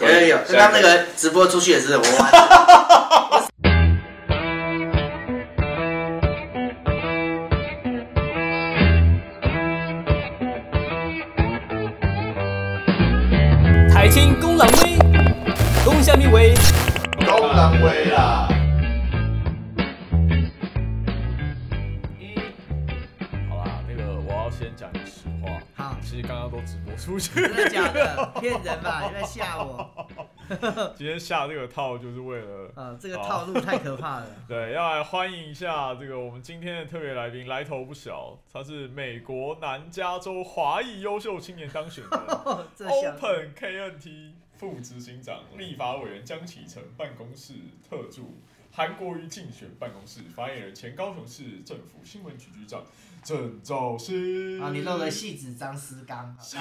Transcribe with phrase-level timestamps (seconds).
[0.00, 2.32] 有有有，刚刚那个直播出去也是我玩。
[13.92, 14.96] 台青公狼威，
[15.84, 16.54] 公虾米威，
[17.26, 18.41] 公狼威啦！
[26.72, 28.32] 直播出去，真的假的？
[28.40, 29.02] 骗人吧？
[29.06, 30.08] 你在吓我？
[30.96, 32.72] 今天下这个套就是为了。
[32.74, 34.26] 啊，这个套路太可怕了。
[34.48, 47.52] 对，要来欢迎一下这个我们今天的特别来宾，来头不小，他是美国南加州华裔优秀青年当选的 Open KNT 副执行长、立法委员江启臣办公室
[47.88, 48.38] 特助、
[48.74, 52.82] 韩国瑜竞选办公室发言人、前高雄市政府新闻局局长
[53.22, 54.62] 郑兆兴。
[54.62, 56.34] 啊，你漏了戏子张思刚。
[56.40, 56.56] 思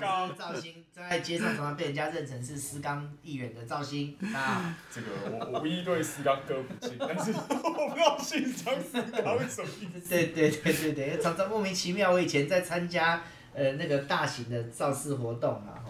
[0.00, 4.16] 刚，赵兴，在街上常常被人家认成是思刚议员的赵兴。
[4.32, 10.08] 啊，这个我我一对思刚哥不敬，但是我不知道姓张思刚是什么意思。
[10.08, 12.12] 对对对对对，常常莫名其妙。
[12.12, 15.89] 我以前在参加呃那个大型的造势活动嘛，吼，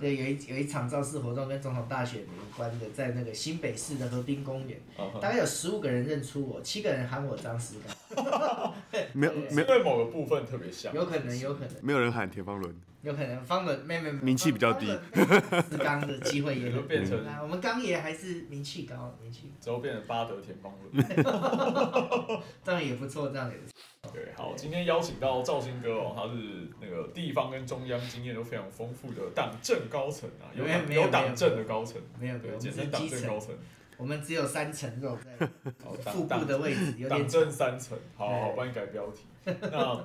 [0.00, 4.78] 有一有一场造势活动跟总统大选有关的，在那个新北市的河滨公园，
[5.20, 7.76] 大概有十五个人认出我，七个人喊我张思
[8.14, 8.74] 刚，
[9.12, 9.50] 没有 没有。
[9.50, 11.74] 是对某个部分特别像，有可能有可能。
[11.82, 12.74] 没有人喊田方伦，
[13.08, 14.86] 有可能方的没没没名气比较低，
[15.70, 22.42] 思刚的机会也有就 变成啊，我们刚爷还是名气高，名气之后变成巴德田方了。
[22.62, 24.12] 这样也不错，这样也不错。
[24.12, 33.54] 对，好，今天邀请到赵兴哥哦，他是那个地方跟中央经验都非常丰富的党政高层啊，有有没有有党政的高层，对，没有没有，我们是简称党，政高层。
[33.96, 35.48] 我们只有三层肉在
[35.82, 39.24] 好，腹部的位置，有点党政三层，好好对帮你改标题。
[39.44, 40.04] 那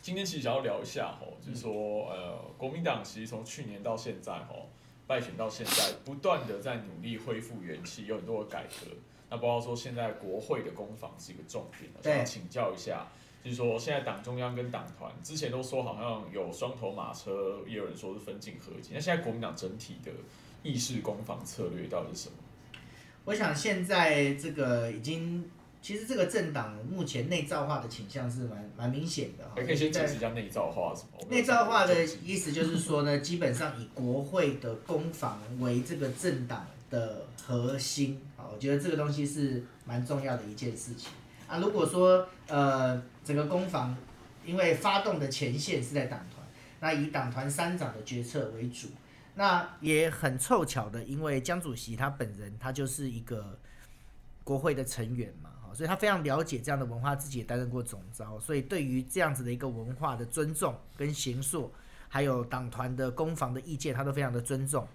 [0.00, 4.68] 今天其实想要聊一下吼，就是说呃，国民党其实从去年到现在吼，
[5.06, 8.86] 败选到现在，不断的在努力恢复元气，有很多的改革。
[9.30, 13.06] 那包括说现在国会的攻防是一个重点，对想要请教一下，
[13.44, 18.92] 就是说现在党中央跟党团之前都说好像有双头马车，也有人说是分进合击。
[18.94, 20.10] 那现在国民党整体的
[20.62, 22.36] 议事攻防策略到底是什么？
[23.26, 25.50] 我想现在这个已经，
[25.88, 29.52] 其实这个政党目前内造化的倾向是蛮蛮明显的哈。
[29.54, 31.26] 可以先解释一下内造化是什么？
[31.30, 41.10] 内造化的意思就是说呢，基本上以国会的攻防为这个政党的核心啊，我觉得这个东西是蛮重要的一件事情
[41.46, 41.56] 啊。
[41.56, 43.96] 如果说呃整个攻防，
[44.44, 46.46] 因为发动的前线是在党团，
[46.80, 48.88] 那以党团三长的决策为主，
[49.36, 53.58] 那也很凑巧的，因为江主席他本人他就是一个
[54.44, 55.47] 国会的成员嘛，哈，
[55.78, 61.72] 所以他非常了解这样的文化，自己也担任过总召，所以对于这样子的一个文化的尊重跟行塑，
[62.08, 64.88] 还有党团的攻防的意见，他都非常的尊重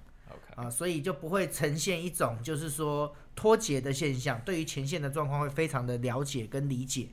[0.57, 7.07] 啊，所以就不会呈现一种就是说脱节的现象，对于前线的状况会非常的了解跟理解。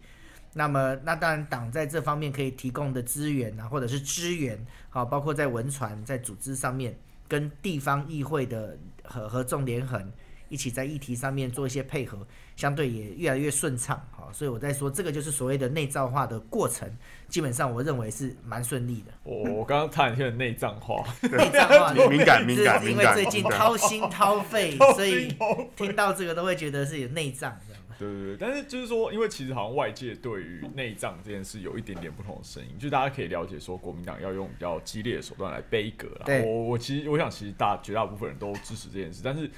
[0.54, 6.98] 那么，那当然，党在这方面可以提供的资源啊，或者是支援，好，包括在文传、在组织上面，
[7.28, 10.12] 跟地方议会的合合纵连横，
[10.50, 12.18] 一起在议题上面做一些配合，
[12.56, 16.86] 相对也越来越顺畅，好，所以我在说这个就是所谓的内造化的过程，
[17.28, 19.12] 基本上我认为是蛮顺利的。
[19.22, 23.16] 我我刚刚差点听成内脏化， 内脏化的敏感敏感因敏感。
[23.16, 25.34] 为最近掏心掏肺， 所以
[25.74, 27.82] 听到这个都会觉得是有内脏这样。
[27.98, 36.08] 对对对，但是就是说，因为其实好像外界对于内脏这件事有一点点不同的声音，就是大家可以了解说，国民党要用比较激烈的手段来背革
[36.46, 39.50] 我我其实我想，其实大绝大部分人都支持这件事，但是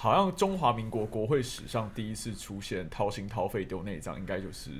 [0.00, 4.70] 好像中华民国国会史上第一次出现掏心掏肺丢内脏，应该就是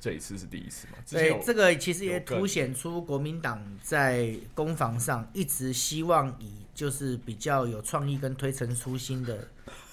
[0.00, 0.94] 这一次是第一次嘛。
[1.10, 9.46] 对，这个其实也凸显出国民党在攻防上一直希望以就是比较有创意跟推陈出新的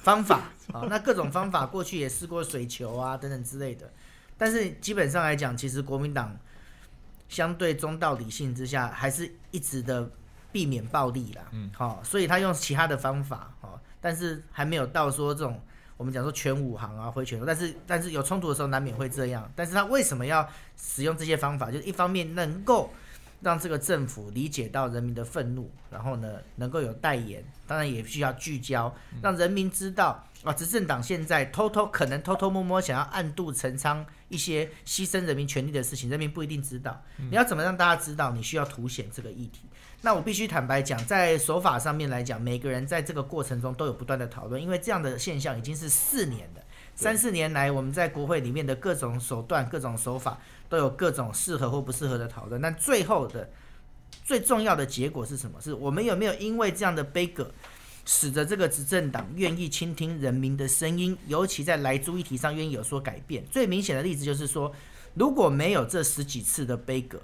[0.03, 0.87] 方法啊。
[0.89, 3.91] 那各种方法过去也试过水球啊等等之类的，
[4.37, 6.33] 但是基本上来讲，其实国民党
[7.27, 10.09] 相对中道理性之下，还是一直的
[10.49, 11.41] 避免暴力啦。
[11.51, 15.59] 嗯，好、所以他用其他的方法，哦，但是还没有到说这种
[15.97, 19.51] 我们讲说全武行啊、挥拳，但是但是有冲突的时候难免会这样。
[19.55, 21.71] 但是他为什么要使用这些方法？
[21.71, 22.91] 就是一方面能够
[23.41, 36.99] 让这个政府理解到人民的愤怒，然后呢能够有代言，当然也需要聚焦，让人民知道啊，执政党现在偷偷可能偷偷摸摸想要暗度陈仓一些牺牲人民权利的事情，人民不一定知道。
[37.17, 38.31] 你要怎么让大家知道？
[38.31, 39.61] 你需要凸显这个议题。
[40.01, 46.61] 那我必须坦白讲，在手法上面来讲，每个人在这个过程中都有不断的讨论，因为这样的现象已经是四年了。
[46.93, 52.61] 三四年来，我们在国会里面的各种手段、各种手法，都有各种适合或不适合的讨论。
[52.61, 53.49] 但最后的
[54.23, 55.59] 最重要的结果是什么？
[55.61, 57.51] 是我们有没有因为这样的悲歌，
[58.05, 63.45] 使得这个执政党愿意倾听人民的声音，尤其在来租议题上愿意有所改变。
[63.51, 64.73] 最明显的例子就是说，
[65.13, 67.21] 如果没有这十几次的杯葛，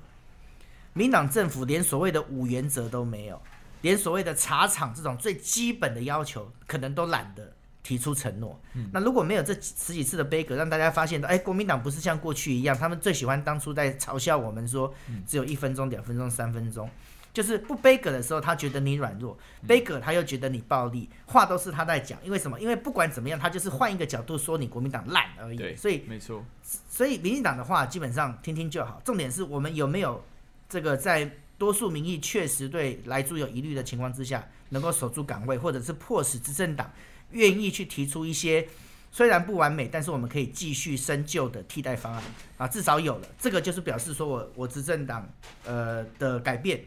[0.94, 3.42] 民党政府连所谓的五原则都没有，
[3.82, 7.53] 连所谓的茶厂这种最基本的要求，可能都懒得
[7.84, 8.60] 提出承诺。
[8.92, 14.92] 那如果没有这十几次的杯葛，让大家发现到，哎，国民党不是像过去一样，他们最喜欢当初在嘲笑我们说，
[15.28, 16.90] 只有一分钟、两分钟、三分钟。
[17.34, 19.36] 就是不杯葛的时候，他觉得你软弱；
[19.68, 22.20] 杯葛他又觉得你暴力，话都是他在讲。
[22.24, 22.62] 因为什么？
[22.62, 25.58] 因为不管怎么样，他就是换一个角度说你国民党烂而已。
[25.58, 26.46] 对，所以没错，
[26.88, 29.02] 所以民进党的话基本上听听就好。
[29.04, 30.24] 重点是我们有没有
[30.70, 31.28] 这个在
[31.58, 36.92] 多数民意确实对来猪有疑虑的情况之下，能够守住岗位，或者是迫使执政党
[37.34, 38.68] 愿意去提出一些
[39.12, 42.24] 虽然不完美，但是我们可以继续深究的替代方案
[42.58, 45.30] 啊，至少有了这个，就是表示说我我执政党
[45.66, 46.84] 呃的改变。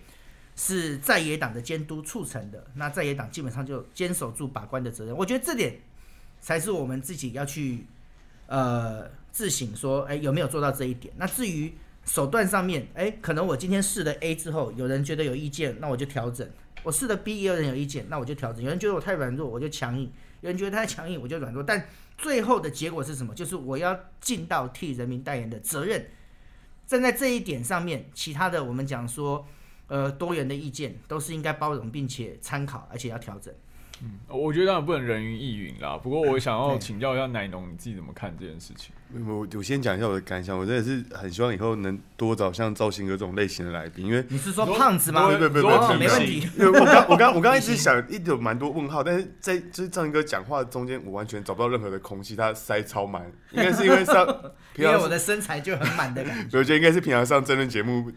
[0.58, 5.14] 是在野党的监督促成的，那在野党基本上就坚守住把关的责任。
[5.14, 5.78] 我觉得这点
[6.40, 7.84] 才是我们自己要去
[8.46, 11.12] 呃自省，说哎有没有做到这一点。
[11.18, 11.74] 那至于
[12.06, 16.48] 手段上面，哎，可能我今天试了 A 之后，有人觉得有意见，那我就调整；
[16.82, 18.62] 我试了 B，也有人有意见，那我就调整。
[18.62, 20.08] 有人觉得我太软弱，我就强硬；
[20.46, 21.62] 有人觉得太强硬，我就软弱。
[21.62, 23.34] 但最后的结果是什么？
[23.34, 26.08] 就是我要尽到替人民代言的责任。
[26.86, 29.46] 站在这一点上面，其他的我们讲说。
[29.88, 33.54] 呃，多元的意见都是应该包容并且参考，而且要调整。
[34.02, 35.96] 嗯，我觉得当然不能人云亦云啦。
[35.96, 38.92] 不过我想要 请教一下奶农，你自己怎么看这件事情？
[39.26, 45.28] 我我先讲一下我的感想，我真的是很希望以后能多找像赵兴哥这种类型的来宾，因为你是说胖子吗？
[45.30, 46.46] 不不不不，没问题。
[46.58, 54.26] 因为我刚我刚我刚刚一直 想，一直有蛮多问号，但是在就是赵兴哥讲话中间，我完全找不到任何的空隙，他塞超满，应该是因为上，
[54.76, 56.58] 因为我的身材就很满的感觉。
[56.58, 58.10] 我觉得应该是平常上真人节目。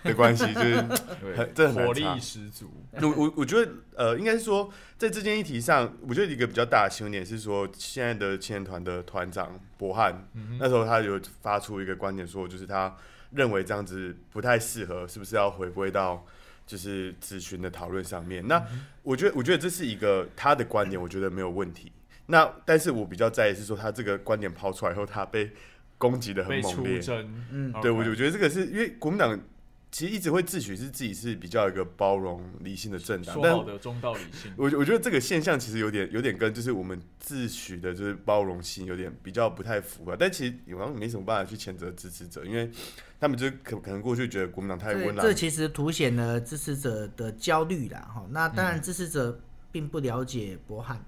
[0.04, 0.76] 的关系就是
[1.36, 2.70] 很，这很火力十足。
[3.02, 10.26] 我我我觉得，呃，应该是说，在这件议题上，我觉得一个比较大的新闻点是说，现在的青年团的团长博汉，
[10.58, 12.96] 那时候他有发出一个观点，说就是他
[13.32, 16.24] 认为这样子不太适合，是不是要回归到
[16.66, 18.46] 就是咨询的讨论上面？
[18.48, 18.64] 那
[19.02, 21.92] 我觉得，我觉得这是一个他的观点，我觉得没有问题。
[22.26, 25.50] 那但是我比较在意是说，他这个观点抛出来后，他被
[25.98, 27.00] 攻击的很猛烈。
[27.50, 29.38] 嗯，对我我觉得这个是因为国民党。
[29.92, 34.52] 其实一直会自诩是自己是比较一个包容理性的政党，说好的中道理性。
[34.56, 40.16] 我我觉得这个现象其实有点有点跟就是我们自诩的就是包容性有点比较不太符合。
[40.16, 42.70] 但其实好像没什么办法去谴责支持者，因为
[43.18, 45.22] 他们就可可能过去觉得国民党太温了。
[45.22, 47.98] 这其实凸显了支持者的焦虑啦。
[48.14, 49.40] 哈，那当然支持者
[49.72, 51.04] 并不了解博汉。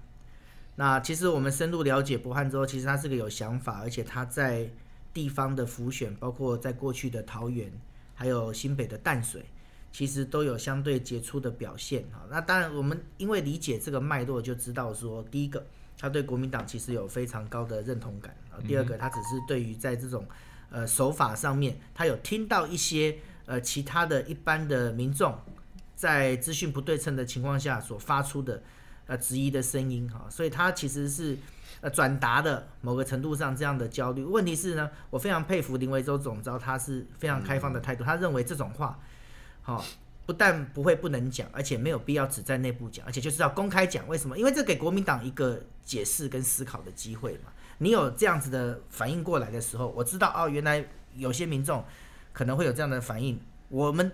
[0.75, 4.69] 那其实我们深入了解博汉之后，其实他是个有想法，而且他在
[5.13, 7.71] 地方的浮选，包括在过去的桃园。
[8.13, 9.45] 还有新北的淡水，
[9.91, 12.21] 其实都有相对杰出的表现哈。
[12.29, 15.65] 那当然，我们因为理解这个脉络，就知道说，第一个，
[15.97, 20.27] 他对国民党其实有非常高的认同感啊；第二个，他只是对于在这种
[20.69, 25.37] 呃手法上面，他有听到一些呃其他的一般的民众
[25.95, 28.61] 在资讯不对称的情况下所发出的
[29.07, 31.37] 呃质疑的声音哈，所以他其实是。
[31.83, 38.97] 呃，转达的某个程度上这样的焦虑，问题是呢，我非常佩服林维洲总召，他是非常开放的态度，他认为这种话，
[39.61, 39.83] 好，
[40.25, 44.07] 不但不会不能讲，而且没有必要只在内部讲，而且就是要公开讲。
[44.07, 44.37] 为什么？
[44.37, 47.51] 因为这给国民党一个解释跟思考的机会嘛。
[47.79, 50.85] 你有这样子的反应过来的时候，我知道哦，原来
[51.15, 51.83] 有些民众
[52.31, 53.37] 可能会有这样的反应。
[53.67, 54.09] 我们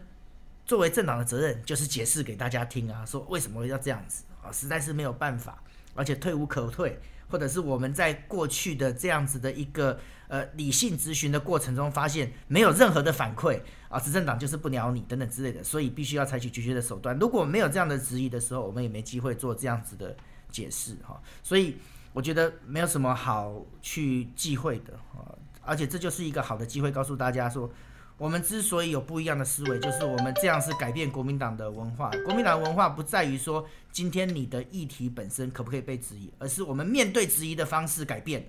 [0.65, 5.61] 作为政党的责任就是解释给大家听啊，说为什么要这样子啊，实在是没有办法，
[5.93, 6.99] 而且退无可退。
[7.29, 17.17] 或者是我们在过去的这样子的一个呃理性咨询的过程中，发现没有任何的反馈啊，执政党就是不鸟你等等之类的，所以必须要采取决绝的手段。
[17.17, 20.15] 如果没有这样的质疑的时候，我们也没机会做这样子的
[20.49, 21.21] 解释哈。
[21.43, 21.77] 所以
[22.13, 25.29] 我觉得没有什么好去忌讳的啊，
[25.61, 27.71] 而且这就是一个好的机会，告诉大家说。
[28.19, 32.11] 我们之所以有不一样的思维，就是我们这样是改变国民党的文化。
[32.25, 38.47] 国民党文化不在于说今天你的议题本身可不可以被质疑，而是我们面对质疑的方式改变了。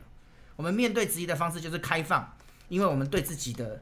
[0.57, 2.37] 我们面对质疑的方式就是开放，
[2.69, 3.81] 因为我们对自己的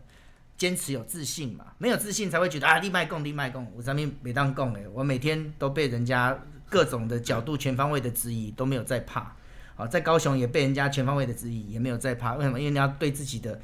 [0.58, 1.64] 坚持有自信嘛。
[1.78, 9.34] 没有自信才会觉得啊，立麦共立麦共，我上面每当共诶，我每天都被人家各种的角度全方位的质疑，都没有在怕。
[9.74, 12.34] 好，在高雄也被人家全方位的质疑，也没有在怕。
[12.34, 12.58] 为什么？
[12.58, 13.58] 因为你要对自己的。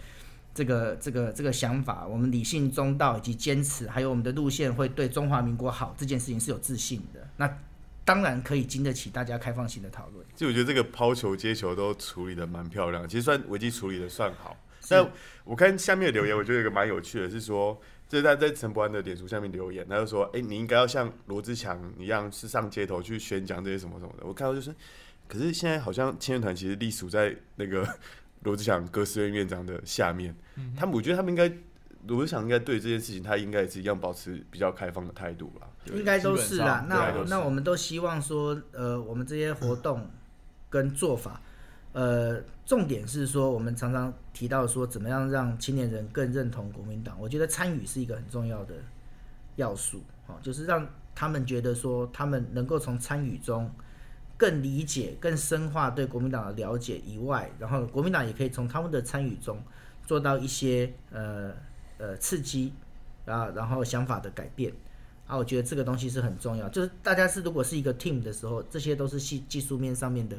[0.54, 7.28] 这个这个这个想法，我们理性中道以及坚持，还有我们的路线会对中华民国好，这件事情是有自信的。
[7.36, 7.58] 那
[8.04, 10.24] 当然可以经得起大家开放性的讨论。
[10.36, 14.56] 就我觉得这个抛球接球都处理的蛮漂亮，其实算危机处理的算好。
[14.88, 15.10] 但
[15.44, 24.74] 我看下面的留言，我觉得有一个蛮有趣的，是说，就是他在陈伯安的脸书下面留言，他就说：“哎、你应该要像罗志祥一样，是上街头去宣讲这些什么什么的。”我看到就是，
[25.26, 27.88] 可是现在好像青年团其实隶属在那个
[28.44, 30.34] 罗志祥歌诗院院长的下面，
[30.76, 31.50] 他们我觉得他们应该，
[32.06, 35.66] 罗志祥应该对这件事情，他应该也是一样保持比较开放的态度吧。
[35.92, 36.86] 应该都是啦。
[36.88, 40.08] 那那我们都希望说，呃，我们这些活动
[40.70, 41.40] 跟做法，
[41.92, 47.16] 呃，重点是说，我们常常提到说，怎么样让青年人更认同国民党。
[47.20, 48.74] 我觉得参与是一个很重要的
[49.56, 53.70] 要素，哦，就是让他们觉得说，他们能够从参与中
[54.44, 59.58] 更理解、更深化对国民党的了解以外，然后国民党也可以从他们的参与中
[60.06, 61.50] 做到一些呃
[61.96, 62.74] 呃刺激
[63.24, 64.70] 啊，然后想法的改变。
[65.26, 70.36] 啊，我觉得这个东西是很重要，就是大家是如果是一个 team 的时候，这些都是技技术面上面的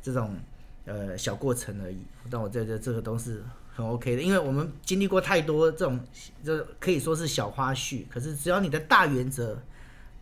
[0.00, 0.36] 这种
[0.84, 1.98] 呃小过程而已。
[2.30, 3.42] 但我觉得这个都是
[3.74, 5.98] 很 OK 的，因为我们经历过太多这种，
[6.44, 8.04] 这可以说是小花絮。
[8.08, 9.60] 可是只要你的大原则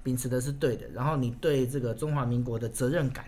[0.03, 3.25] 秉持的是对的，然后你对这个中华民国的责任感，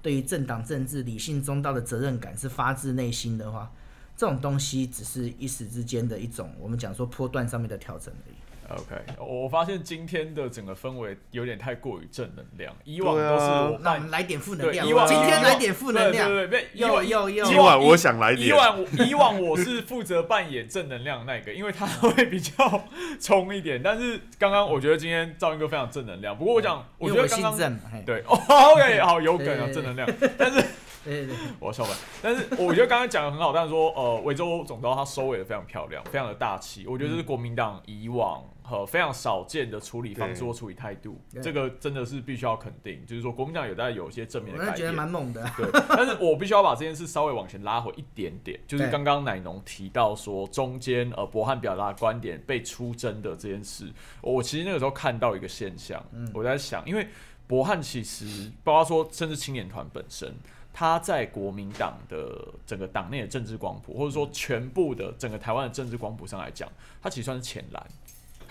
[0.00, 3.72] 对于政党政治理性中道的责任感是发自内心的话，
[4.16, 8.34] 这种东西只是一时之间的一种我们讲说波段上面的调整而已。
[8.68, 16.28] OK，我发现今天的整个氛围有点太过于正能量，以往都是那我们来点负能量，对以往今天来点负能量。
[16.28, 18.48] 对对对，以又往又又今晚我想来点。
[18.48, 18.78] 以往
[19.08, 22.84] 以往我是负责扮演正能量那个，因为他会比较
[23.20, 23.82] 冲一点。
[23.82, 28.20] 但是刚刚我觉得今天赵英哥非常正能量，不过我想，我觉得刚刚对。
[28.26, 28.40] 哦，
[28.74, 30.08] OK， 好有梗啊，对正能量。
[30.38, 30.62] 但是
[31.04, 38.42] 对对对，我要笑翻，但是我觉得刚刚讲的很好，但是说呃，维州总刀他收尾的非常漂亮，非常的大气，我觉得这是国民党以往
[38.72, 44.94] 呃非常少见的处理方式对或处理态度，这个真的是必须要肯定，就是说国民党有在有一些正面我是觉得的改变。
[44.94, 45.46] 蛮猛的。
[45.58, 56.02] 对，但是我必须要把这件事稍微往前拉回一点点，就是刚刚奶农提到说中间呃博汉表达观点被出征的这件事，我其实那个时候看到一个现象，
[56.32, 57.06] 我在想，因为
[57.46, 60.34] 博汉其实包括说甚至青年团本身。
[60.74, 66.66] 他在国民党的整个党内的政治光谱，或者说全部的整个台湾的政治光谱上来讲，
[67.02, 67.86] 他其实算是浅蓝，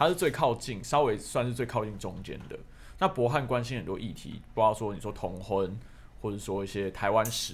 [0.01, 2.57] 他是最靠近，稍微算是最靠近中间的。
[2.97, 5.77] 那博汉关心很多议题，包括说你说同婚，
[6.19, 7.53] 或者说一些台湾史、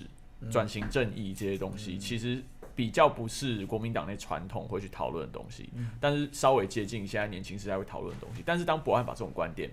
[0.50, 2.42] 转型正义这些东西，其实
[2.74, 8.42] 比较不是国民党内传统会去讨论的东西，但是稍微接近现在年轻时代会讨论的东西。
[8.46, 9.70] 但是当博汉把这种观点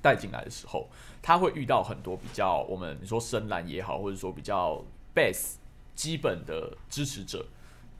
[0.00, 0.88] 带进来的时候，
[1.22, 5.52] 他会遇到很多比较我们你说深蓝也好，或者说比较 base
[5.94, 7.46] 基本的支持者，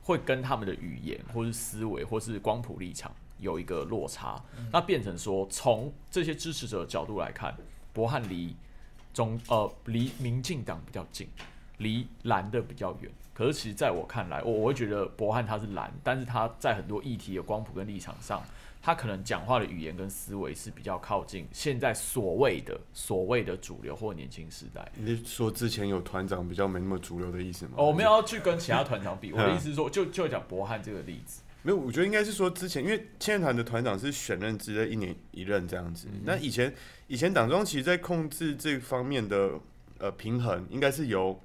[0.02, 7.54] 会跟他们的语言或是思维或是光谱立场有一个落差，那变成说从这些支持者的角度来看，
[7.92, 8.56] 博汉离
[9.12, 11.28] 中呃离民进党比较近，
[11.76, 13.12] 离蓝的比较远。
[13.34, 18.42] 可是其实在我看来，我我会觉得博汉他是蓝，但是他在很多议题的光谱跟立场上，
[18.82, 24.86] 他可能讲话的语言跟思维是比较靠近现在所谓的所谓的主流或年轻时代。
[24.94, 27.72] 你是说之前有团长比较没那么主流的意思吗？
[27.76, 31.42] 哦，我没有要去跟其他团长比，我的嗯意思是说，就就讲博汉这个例子。
[31.62, 36.08] 没有，我觉得应该是说之前，因为青年团的团长是选任制的，一年一任这样子。
[36.24, 36.74] 那以前
[37.06, 39.52] 以前党中其实在控制这方面的
[39.98, 41.40] 呃平衡，应该是由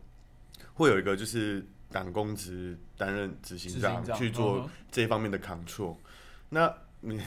[0.73, 5.95] 会有一个就是党公职担任执行长去做这方面的 control。
[6.49, 6.73] 那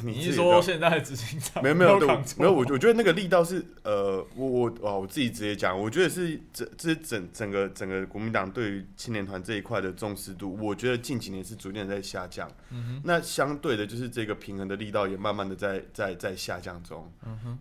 [0.02, 12.50] 你是说现在的执行长没有没有没有，我我觉得那个力道是呃，我我哦，我自己直接讲，我觉得是这这整整个整个国民党对于青年团这一块的重视度，我觉得近几年是逐渐在下降。
[12.70, 17.10] 嗯那相对的，就是这个平衡的力道也慢慢的在在在下降中。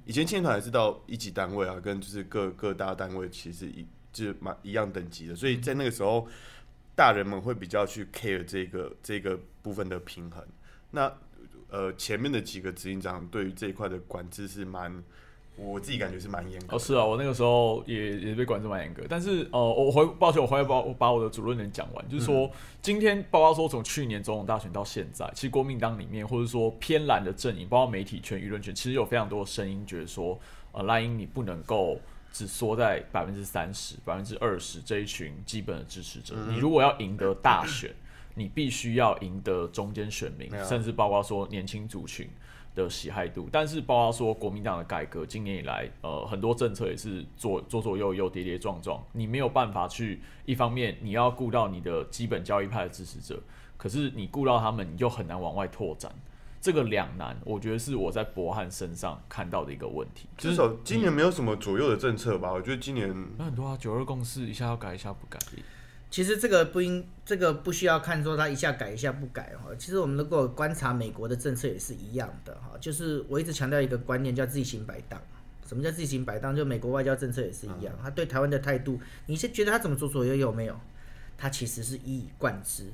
[0.05, 6.27] 以前青年团还是到一级单位啊，跟就是各各大单位其实一就是蛮一样等级的，所以在那个时候，
[6.95, 10.43] 大人们会比较去 care 这个这个部分的平衡。
[10.91, 11.11] 那
[11.69, 15.03] 呃，前面的几个执行长对于这一块的管制是蛮，
[15.55, 16.75] 我自己感觉是蛮严格的。
[16.75, 22.49] 哦，是啊，我那个时候也也被管制蛮严格，但是呃，我回抱歉，我回来把我把我的主论点讲完，就是说、
[22.81, 30.39] 今天包括说从去年总统大选到现在，其实国民党里面或者说偏蓝的阵营，包括媒体圈、舆论圈，其实有非常多的声音觉得说，
[30.71, 31.99] 呃，赖英你不能够。
[32.31, 37.91] 只缩在百分之三十、百分之二十这一群基本的支持者，你如果要赢得大选，
[38.36, 42.29] 你必须要赢得中间选民，甚至包括说年轻族群
[42.75, 43.50] 的喜爱度。
[43.51, 53.41] 但是包括说国民党的改革，今年以来，呃，很多政策也是左左左右右、跌跌撞撞，你没有办法去一方面你要顾到你的基本教义派的支持者，
[53.77, 56.12] 可是你顾到他们，你就很难往外拓展。
[56.62, 60.27] 这个两难，我觉得是我在博汉身上看到的一个问题。
[60.38, 62.51] 至少今年没有什么左右的政策吧？
[62.51, 65.39] 我觉得今年有很多啊，九二共识一下要改，一下不改。
[66.11, 69.69] 其实这个不应，这个不需要看说他一下改一下不改哈。
[69.77, 75.21] 其实我们如果观察美国的政策也是一样的哈，就是我一直强调一个观念叫自行摆荡。
[75.67, 76.55] 什么叫自行摆荡？
[76.55, 80.75] 就美国外交政策也是一样，他对台湾的态度，你是觉得他怎么左左右右没有？
[81.37, 82.85] 他其实是一以贯之。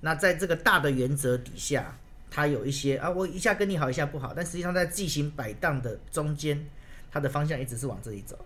[0.00, 1.96] 那在这个大的原则底下，
[2.28, 6.66] 他有一些啊，我一下跟你好，一下不好，但实际上在自行摆荡的中间，
[7.12, 8.36] 他的方向一直是往这里走。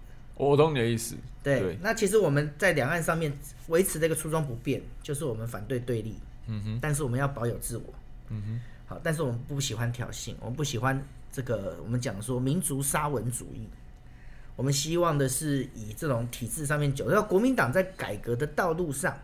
[0.48, 1.14] 我懂你的意思。
[1.42, 3.32] 对，对那其实我们在两岸上面
[3.68, 6.14] 维持这个初衷不变，就是我们反对对立，
[6.46, 7.84] 嗯哼，但是我们要保有自我。
[8.28, 13.68] 嗯哼，好，但是我们不喜欢挑衅，我们不喜欢这个我们讲说民族沙文主义。
[14.56, 17.06] 我们希望的是以这种体制上面走。
[17.08, 19.18] 那国民党在改革的道路上，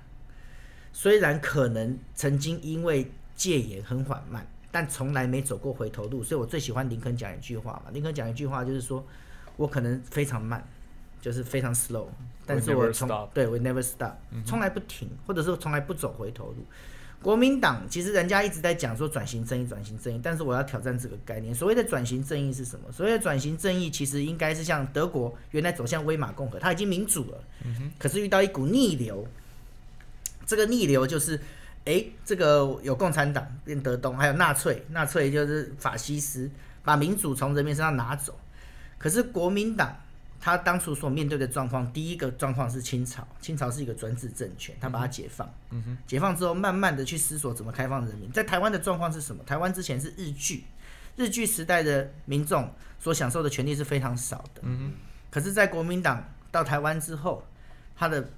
[0.94, 6.25] 虽然可能曾经因为戒严很缓慢，但从来没走过回头路。
[6.25, 9.06] 所以我最喜欢林肯讲一句话嘛，林肯讲一句话就是说，
[9.58, 10.66] 我可能非常慢，
[11.20, 12.06] 就是非常 slow，
[12.44, 14.12] 但是我从对我 never stop，
[14.44, 16.64] 从来不停，或者是从来不走回头路。
[17.23, 21.52] 国民党其实人家一直在讲说转型正义、转型正义，但是我要挑战这个概念。
[21.52, 22.92] 所谓的转型正义是什么？
[22.92, 27.42] 所谓的转型正义其实应该是像德国原来走向威玛共和，它已经民主了，
[27.99, 29.26] 可是遇到一股逆流，
[30.46, 31.40] 这个逆流就是，
[31.87, 36.49] 诶，这个有共产党变德东，还有纳粹，纳粹就是法西斯，
[36.85, 38.38] 把民主从人民身上拿走。
[38.99, 39.96] 可是国民党
[40.46, 48.30] 他当初所面对的状况，第一个状况是清朝，清朝是一个专制政权，他把它解放，嗯哼解放之后慢慢的去思索怎么开放人民。
[48.30, 49.42] 在台湾的状况是什么？
[49.42, 50.62] 台湾之前是日据，
[51.16, 54.60] 日据时代的民众所享受的权利是非常少的。
[54.62, 54.92] 嗯哼
[55.32, 56.22] 可是，在国民党
[56.52, 57.44] 到台湾之后，
[57.96, 58.30] 他的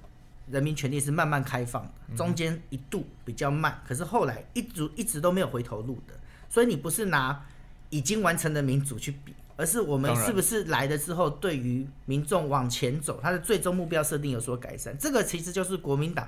[0.47, 6.15] 人民权利是慢慢开放的，中间一度比较慢，可是后来一直一直都没有回头路的。
[6.49, 7.45] 所以你不是拿
[7.91, 14.97] 已经完成的民主去比，而是我们是不是来了之后，对于民众往前走，他的最终目标设定有所改善。
[14.97, 16.25] 这个其实就是国民党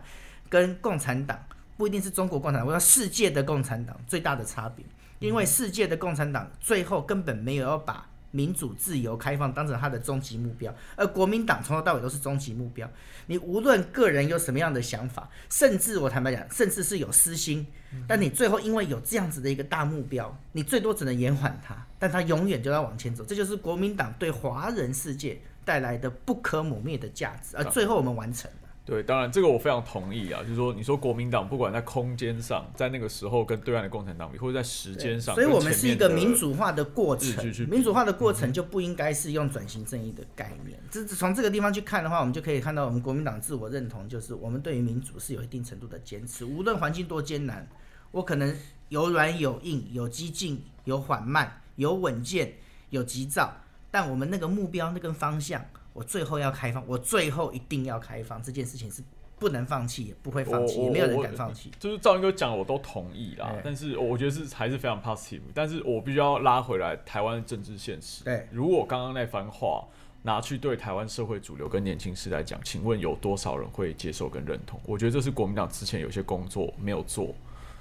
[0.49, 1.41] 跟共产党
[1.77, 4.85] 不一定是中国共产党，我要世界的共产党最大的差别。
[5.19, 12.89] 因为世界的共产党最后根本没有要把民主、自由、开放当成他的终极目标，而国民党从头到尾都是终极目标。
[13.27, 17.67] 你无论个人有什么样的想法，甚至我坦白讲，甚至是有私心，
[18.07, 23.23] 但你最后因为有这样子的一个大目标，你最多只能延缓它，但它永远就要往前走。
[23.23, 28.60] 这就是国民党对华人世界带来的不可磨灭的价值，而最后我们完成了。
[28.83, 40.79] 对，当然这个我非常同意啊，就是说，你说国民党不管在空间上，在那个时候跟对岸的共产党比，或者在时间上，所以我们是一个民主化的过程民主化的过程就不应该是用转型正义的概念。
[40.89, 47.69] 这从这个地方去看的话，我们就可以看到我们国民党自我认同，就是我们对于民主是有一定程度的坚持，无论环境多艰难，
[48.09, 48.53] 我可能
[48.89, 52.55] 有软有硬，有激进，有缓慢，有稳健，
[52.89, 53.57] 有急躁，
[53.91, 55.63] 但我们那个目标那个方向，
[55.93, 59.03] 我最后要开放，我最后一定要开放，这件事情是
[59.37, 61.71] 不能放弃，也不会放弃，也没有人敢放弃。
[61.79, 63.53] 就是赵英哥讲，我都同意啦。
[63.63, 68.23] 但是我觉得是还是非常 positive，但是我必须要拉回来台湾的政治现实。
[68.23, 69.83] 对，如果刚刚那番话
[70.23, 74.79] 拿去对台湾社会主流跟年轻世代讲，请问有多少人会接受跟认同？
[74.85, 77.33] 我觉得这是国民党之前有些工作没有做，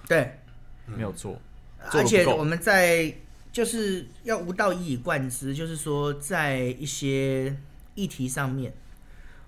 [0.09, 0.33] 对，
[0.87, 1.39] 没有做，
[1.91, 3.13] 做而且我们在
[3.53, 7.55] 就是要无道一以贯之，就是说在一些
[8.01, 8.73] 议题上面，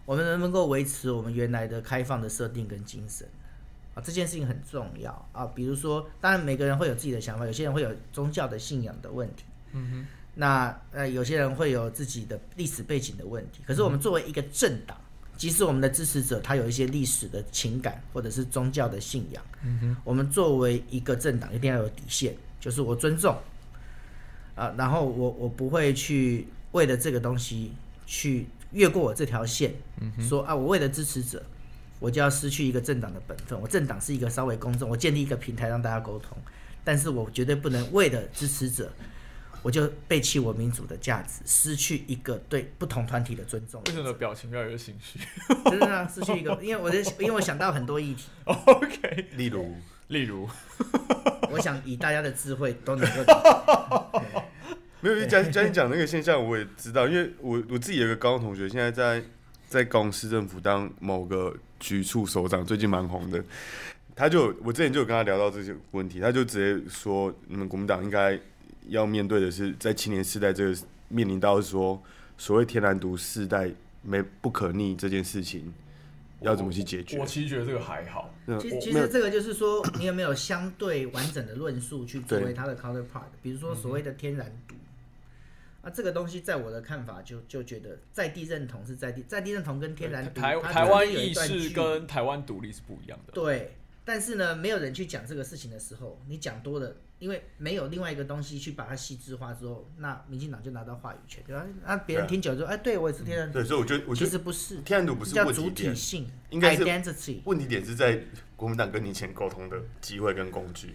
[0.05, 3.27] 我们能不能够维持我们原来的开放的设定跟精神
[3.95, 4.03] 啊？
[4.05, 5.47] 这件事情很重要啊。
[5.55, 13.63] 比如说，当然每个人会有自己的想法，有些人会有宗教的信仰的问题，嗯哼，那呃有些人会有自己的历史背景的问题。
[13.67, 14.97] 可是我们作为一个政党，
[15.37, 23.35] 即使我们的支持者他有一些历史的情感或者是宗教的信仰，嗯哼，我们作为一个政党一定要有底线，就是我尊重
[24.55, 27.73] 啊，然后我我不会去为了这个东西
[28.13, 29.73] 去越过我这条线，
[30.21, 31.43] 说啊我为了支持者。
[31.99, 33.57] 我就要失去一个政党的本分。
[33.61, 36.37] 我政党是一个稍微公正，我建立一个平台让大家沟通，
[36.83, 38.93] 但是我绝对不能为了支持者，
[39.63, 43.81] 我就背弃我民主的价值，失去一个对不同团体的尊重。
[43.87, 45.21] 为什么表情越来越心虚
[45.67, 49.77] 真的啊，失去一个，因为我就，因为我想到很多议题，？OK，例如，
[50.09, 50.49] 例如，
[51.53, 53.23] 我想以大家的智慧都能够。
[55.03, 59.21] 没有，嘉嘉欣讲那个现象我也知道，因为我我自己有个高中同学，现在在
[59.69, 63.43] 在高雄市政府当某个局处首长，最近蛮红的。
[64.15, 68.39] 他就我之前就有跟他聊到这些问题，他就直接说，你们国民党应该
[68.89, 70.77] 要面对的是，在青年世代这个
[71.09, 72.01] 面临到说
[72.39, 73.69] 所谓天然独世代
[74.03, 75.73] 没不可逆这件事情，
[76.43, 77.27] 要怎么去解决我？
[77.27, 83.33] 其实觉得这个还好，嗯其实其实这个就是说，你有没有相对完整的论述去作为对它的 counterpart？
[83.43, 84.75] 比如说所谓的天然毒
[85.83, 93.33] 啊，这个东西在我的看法就就觉得在地认同是在地，在地认同跟天然台湾间有一意识段距离跟台湾独立是不一样的。
[93.33, 101.67] 对，但是呢，没有人去讲这个事情的时候，你讲多了，因为没有另外一个东西去把它细致化之后，那民进党就拿到话语权，对吧？
[101.85, 107.41] 那别人听久了就，哎，对我也是天然独，对，所以我觉得我觉其得实不是，天然独不是叫主问题点体，性应该是 identity。
[107.45, 108.23] 问题点是在
[108.55, 110.95] 国民党跟你前沟通的机会跟工具。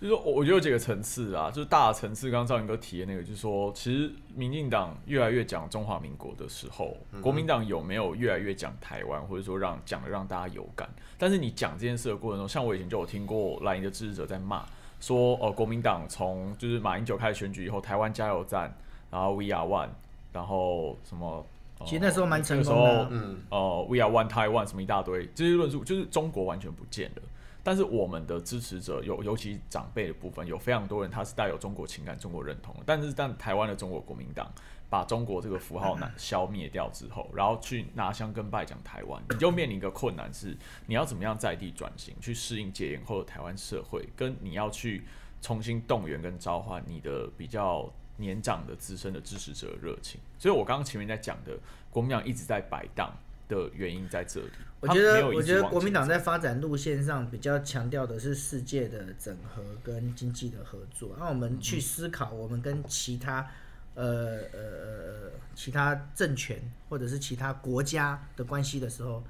[0.00, 10.88] 就是说我我觉得有几个层次啊，就是大的层次，刚刚赵云哥提的那个，就是说，其实民进党越来越讲中华民国的时候，国民党有没有越来越讲台湾，或者说让讲的让大家有感？
[11.16, 14.64] 但是你讲这件事的过程中，像我以前就有听过蓝营的支持者在骂
[15.00, 18.74] 说，呃，国民党从就是马英九开始选举以后，台湾加油站，
[19.10, 19.88] 然后 We Are One，
[20.32, 21.46] 然后什么。
[21.78, 27.22] 呃其实那时候蛮成功的嗯，呃，We are one Taiwan 什么一大堆这些论述，就是中国完全不见了。
[27.64, 32.82] 但是我们的支持者有，尤其长辈的部分，有非常多人他是带有中国情感、中国认同的。
[32.84, 34.52] 但是，但台湾的中国国民党
[34.90, 40.54] 把中国这个符号呢 消灭掉之后，然后去拿香跟拜讲台湾，你就面临一个困难是，
[40.86, 45.02] 你要怎么样在地转型，去适应解严后的台湾社会，跟你要去
[45.40, 50.20] 重新动员跟召唤你的比较年长的资深的支持者的热情。
[50.38, 51.58] 所以我刚刚前面在讲的，
[51.90, 53.10] 国民党一直在摆荡
[53.48, 54.50] 的原因在这里。
[54.86, 61.16] 我觉得，我觉得国民党在发展路线上比较强调的是世界的整合跟经济的合作。
[61.18, 63.48] 那我们去思考，我们跟其他
[63.94, 64.04] 呃
[64.52, 69.24] 呃呃其他政权或者是其他国家的关系的时候，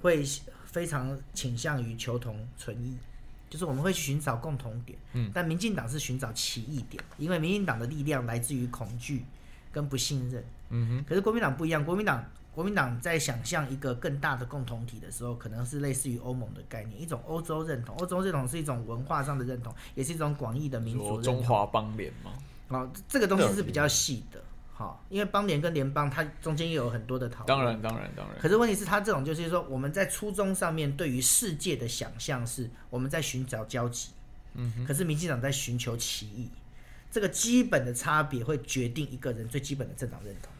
[0.00, 0.24] 会
[0.66, 2.96] 非常倾向于求同存异，
[3.48, 4.96] 就是我们会去寻找共同点。
[5.14, 9.24] 嗯，但民进党是寻找奇异点，因为民进党的力量来自于恐惧
[9.72, 10.44] 跟不信任。
[10.70, 12.24] 嗯哼，可是国民党不一样，国民党
[12.60, 17.96] 国民党在想象一个更大的共同体的时候，可能是类似于欧盟的概念，一种欧洲认同。
[17.96, 21.22] 欧洲认同是一种文化上的认同，也是一种广义的民族认同。
[21.22, 22.32] 中华邦联嘛，
[22.68, 24.38] 哦，这个东西是比较细的，
[24.74, 27.46] 好、因为邦联跟联邦它中间也有很多的讨论。
[27.46, 34.10] 当然，当然，当然，可是问题是，它这种就是说，我们在初衷上面对于世界的想象是我们在寻找交集，
[34.52, 36.50] 嗯哼，可是民进党在寻求歧义。
[37.10, 40.52] 这个基本的差别会决定一个人最基本的政党认同。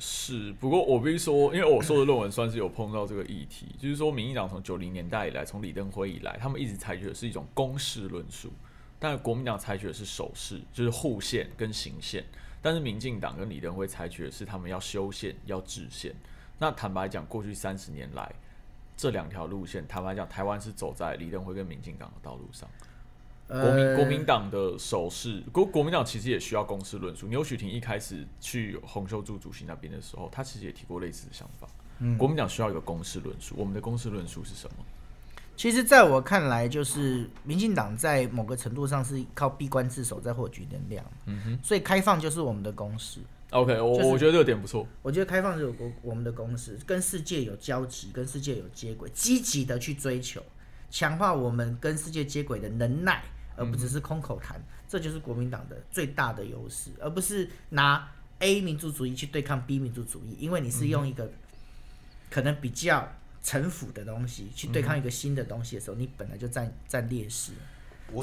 [0.00, 0.52] 是。
[0.54, 8.50] 不过我必须说，因为我说的论文算是有碰到这个议题，就是说，民进党从九零年代以来，从李登辉以来，他们一直采取的是一种公式论述，
[8.98, 12.24] 但国民党采取的是手势，就是护线跟行线。
[12.62, 16.14] 但是民进党跟李登辉采取的是他们要修线、要制线。
[16.58, 18.30] 那坦白讲，过去三十年来，
[18.96, 22.68] 这两条路线，坦白讲，台湾是走在李登辉跟民进党的道路上。
[23.50, 27.26] 国民呃国民党的手势，国国民党其实也需要公式论述。
[27.26, 31.68] 牛许婷一开始去洪秀柱主席那边的时候，他其实也提过类似的想法。
[31.98, 34.84] 嗯国民党需要一个公式论述，我们的公式论述是什么？
[35.56, 43.20] 其实，在我看来，就是民进党在某个程度上是靠闭关自守在获取能量，嗯哼所以开放就是我们的公式。
[43.50, 44.86] ，OK，我、就是我觉得这个点不错。
[45.02, 50.42] 我觉得开放是有我我们的公式，跟世界有交集，跟世界有接轨，积极的去追求，
[50.88, 53.22] 强化我们跟世界接轨的能耐，
[53.60, 54.60] 而不只是空口谈。
[54.88, 61.30] 这就是国民党的最大的优势，而不是拿 A 民族主义去对抗 B 民族主义，因为你是用一个
[62.28, 63.06] 可能比较
[63.42, 67.52] 城府的东西去对抗一个新的东西的时候，你本来就占占劣势。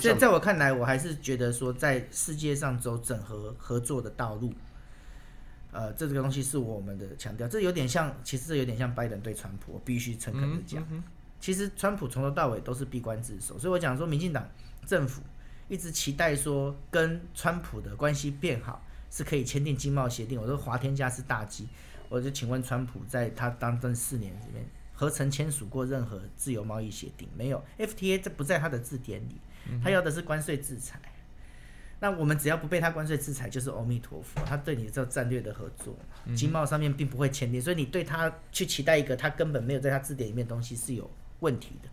[0.01, 4.53] 所以在我看来，我还是觉得说，在世界上走整合合作的道路，
[5.71, 7.47] 呃，这个东西是我们的强调。
[7.47, 10.85] 这有点像，其实这有点像拜登对川普，我必须诚恳的嗯讲。
[10.91, 11.03] 嗯
[11.39, 14.49] 其实川普从头到尾都是闭关自守，所以我讲说，民进党
[14.87, 15.21] 政府
[15.67, 20.41] 一直期待说跟川普的关系变好，是可以签订经贸协定。
[20.41, 21.67] 我说华天家是大忌，
[22.07, 27.27] 我就请问川普在他当政四年里面，何曾签署过任何自由贸易协定？
[27.35, 29.35] 没有，FTA 这不在他的字典里，
[29.83, 30.97] 他要的是关税制裁。
[31.99, 34.39] 那我们只要不被他关税制裁，就是阿弥陀佛。
[34.45, 35.97] 他对你这战略的合作，
[36.35, 41.89] 经贸上面并不会签订，所以你对他去期待一个他根本没有在他字典里面的东西是有问题的。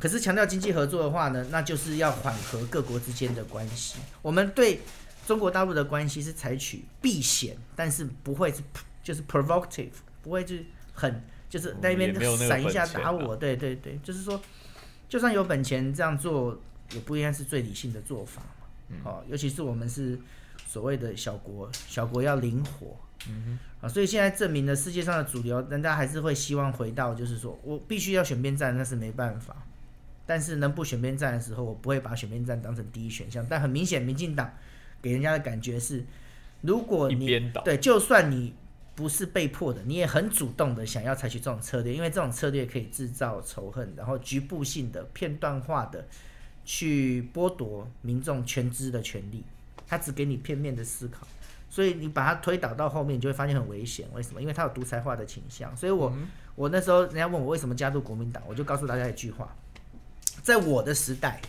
[0.00, 3.98] 可是强调经济合作的话呢，那就是要缓和各国之间的关系。
[4.22, 4.80] 我们对
[5.26, 8.62] 中国大陆的关系是采取避险，但是不会是
[9.04, 9.90] 就是 provocative，
[10.22, 13.36] 不会就是很就是在那边闪一下打我。
[13.36, 14.40] 对对对，就是说，
[15.08, 16.58] 就算有本钱这样做，
[16.92, 18.96] 也不应该是最理性的做法嘛。
[19.04, 20.18] 哦，尤其是我们是
[20.66, 22.96] 所谓的小国，小国要灵活。
[23.28, 29.54] 嗯啊，所以现在证明了世界上的主流，人家还是会希望回到，就是说我必须要选边站，那是没办法。
[30.30, 33.44] 但是能不选边站的时候，我不会把选边站当成第一选项。
[33.50, 34.48] 但很明显，民进党
[35.02, 36.04] 给人家的感觉是，
[36.60, 38.54] 如果你对，就算你
[38.94, 46.06] 不是被迫的，你也很主动的想要采取这种策略，因为这种策略可以制造仇恨，然后局部性的、片段化的
[46.64, 49.42] 去剥夺民众全知的权利。
[49.88, 51.26] 他只给你片面的思考，
[51.68, 54.06] 所以你把它推倒到后面，你就会发现很危险。
[54.14, 54.40] 为什么？
[54.40, 55.76] 因为它有独裁化的倾向。
[55.76, 56.16] 所以我、
[56.54, 59.52] 我那时候人家问我为什么加入国民党，我就告诉大家一句话：
[60.42, 61.40] 在我的时代，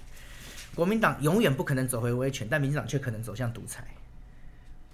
[0.76, 3.84] 国民党永远不可能走回威权，但民进党却可能走向独裁。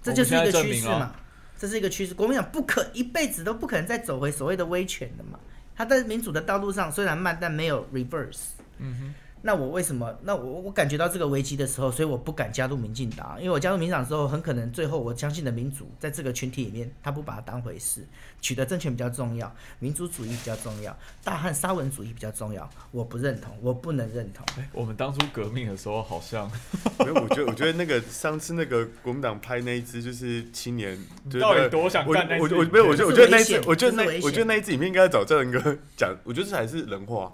[0.02, 1.14] 这就是一个趋势嘛
[1.58, 2.14] 这是一个趋势。
[2.14, 5.38] 国民党不可一辈子都不可能再走回所谓的威权的嘛。
[5.76, 8.50] 他在民主的道路上虽然慢，但没有 reverse。
[8.78, 10.18] 嗯那我为什么？
[10.22, 18.04] 那我我感觉到这个危机的时候，所以我不敢加入民进党，因为我加入民进党之后，很可能最后我相信的民主在这个群体里面，他不把它当回事，
[18.40, 24.44] 取得政权比较重要，民族主义比较重要，大汉沙文主义比较重要，我不认同，我不能认同。
[24.56, 26.50] 哼，我们当初革命的时候好像
[26.98, 37.32] 没有，我觉得我觉得那个上次那个国民党拍那一支就是青年，就是到底多想我干那支影我我没有，我觉得我觉得那一次，我觉得那我觉得那一支里面应该找郑哥讲，我觉得这还是人话。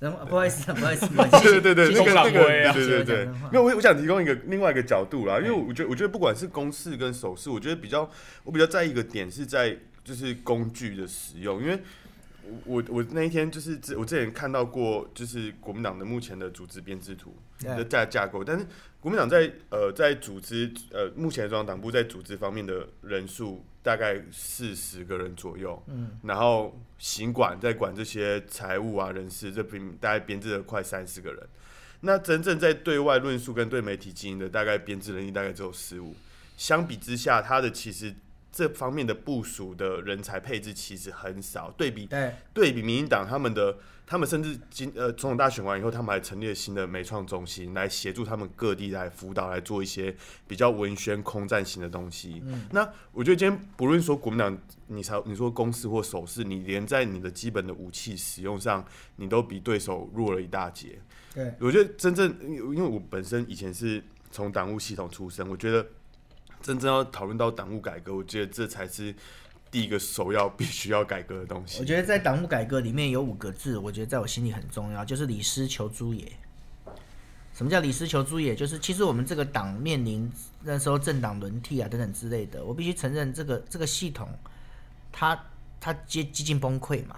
[0.00, 1.06] 然后不好意思，不好意思，
[1.42, 3.04] 对对对，那个那个，中威啊对对对。
[3.04, 8.10] 对谢谢我我我想提供一个另外一个角度啦，因为嗯我觉得我觉得不管是公式跟手势，我觉得比较
[8.42, 11.78] 我比较在意一个点是在就是工具的使用，因为
[12.64, 18.66] 我我我那一天就是之我之前看到过就是国民党的目前的组织编制图的架架构，但是
[19.00, 31.48] 国民党在呃在组织呃目前的中央党部在组织方面的人数大概四十个人左右，嗯，然后行管在管这些财务啊、人事，这边大概编制了快三十个人。
[32.00, 36.14] 那真正在对外论述跟对媒体经营的，大概编制人力大概只有十五。
[36.56, 38.14] 相比之下，他的其实
[38.60, 41.70] 这方面的部署的人才配置其实很少。
[41.70, 50.14] 对比对，对比民进党他们的，他们甚至今呃总统大选完以后，他们还成立了新的美创中心，来协助他们各地来辅导，来做一些
[50.46, 52.42] 比较文宣空战型的东西。
[52.44, 58.84] 嗯那我觉得今天不论说国民党，你才你说公司或手势，你连在你的基本的武器使用上，
[59.16, 60.98] 你都比对手弱了一大截。
[61.32, 65.86] 对，我觉得真正，因为因为我本身以前是从党务系统出身，我觉得
[66.62, 69.14] 真正要讨论到党务改革，我觉得这才是
[69.70, 71.80] 第一个首要必须要改革的东西。
[71.80, 76.30] 我觉得在党务改革里面有五个字，我觉得在我心里很重要，就是李斯求诸也。
[77.52, 78.54] 什么叫李斯求诸也？
[78.54, 84.28] 就是其实我们这个党面临那时候政党轮替啊等等之类的，我必须承认这个这个系统，
[85.12, 85.38] 它
[85.78, 87.16] 它接几近崩溃嘛，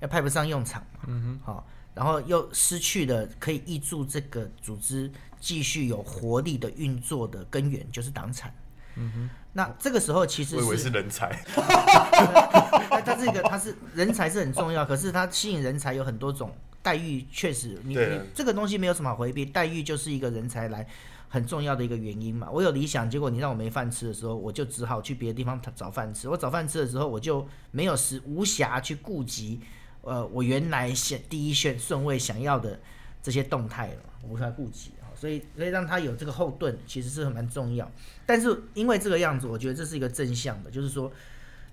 [0.00, 1.66] 要派不上用场嘛，嗯哼，好、
[1.96, 8.54] 然后又失去了可以挹注这个组织继续有活力的运作的根源，就是党产。
[8.96, 20.86] 嗯哼，那这个时候其实我以为是人才，它它这个它是人才是很重要，可是他吸引人才有很多种待遇，确实你你这个东西没有什么好回避，待遇就是一个人才来
[21.28, 22.48] 很重要的一个原因嘛。
[22.50, 26.28] 我有理想，结果你让我没饭吃的时候，我就只好去别的地方找饭吃。
[26.28, 29.60] 我找饭吃的时候，我就没有时无暇去顾及
[30.06, 32.78] 呃我原来选第一选顺位想要的
[33.22, 35.10] 这些动态了，我无暇顾及啊。
[35.18, 37.90] 所以，所以让他有这个后盾，其实是很蛮重要。
[38.24, 41.10] 但是因为这个样子，我觉得这是一个正向的，就是说，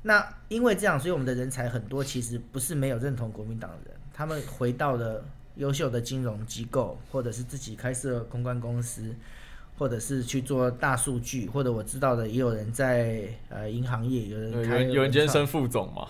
[0.04, 9.14] 那因为这样，所以我们的人才很多，其实不是没有认同国民党的人，他们回到了优秀的金融机构，或者是自己开设公关公司，
[9.78, 16.08] 或者是去做大数据，或者我知道的也有人在呃银行业，有人有开人有人今天升副总嘛？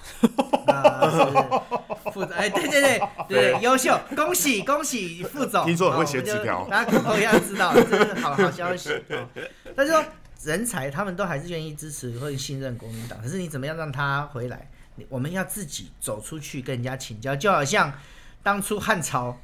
[2.11, 8.89] 副总，哎，对对对对对，优秀，恭喜恭喜副总，听说很会哦写纸条大家下就知道，这是好好消息。
[9.09, 9.27] 哦
[9.75, 10.03] 但是说
[10.43, 14.69] 人才他们都还是愿意支持或者信任国民党，可是你怎么样让他回来？
[14.95, 17.91] 你我们要自己走出去跟人家请教，就好像
[18.43, 19.35] 当初汉朝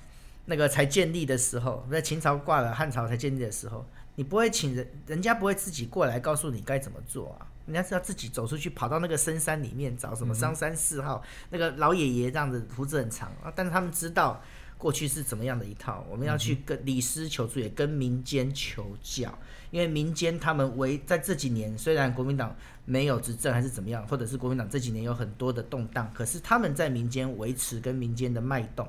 [0.46, 3.84] 那个才建立的时候，在秦朝挂了，汉朝才建立的时候，
[4.20, 7.48] 你不会请人，人家不会自己过来告诉你该怎么做啊。
[7.68, 14.44] 人家是要自己走出去，跑到那个深山里面找什么商山四号、那个老爷爷这样子胡子很长啊，但是他们知道
[14.78, 19.34] 过去是怎么样的一套，我们要去跟李师求助，也跟民间求教，
[19.72, 22.54] 因为民间他们为在这几年虽然国民党
[22.84, 28.86] 没有执政还是怎么样，或者是国民党这几年有很多的动荡，可是他们在民间维持跟民间的脉动，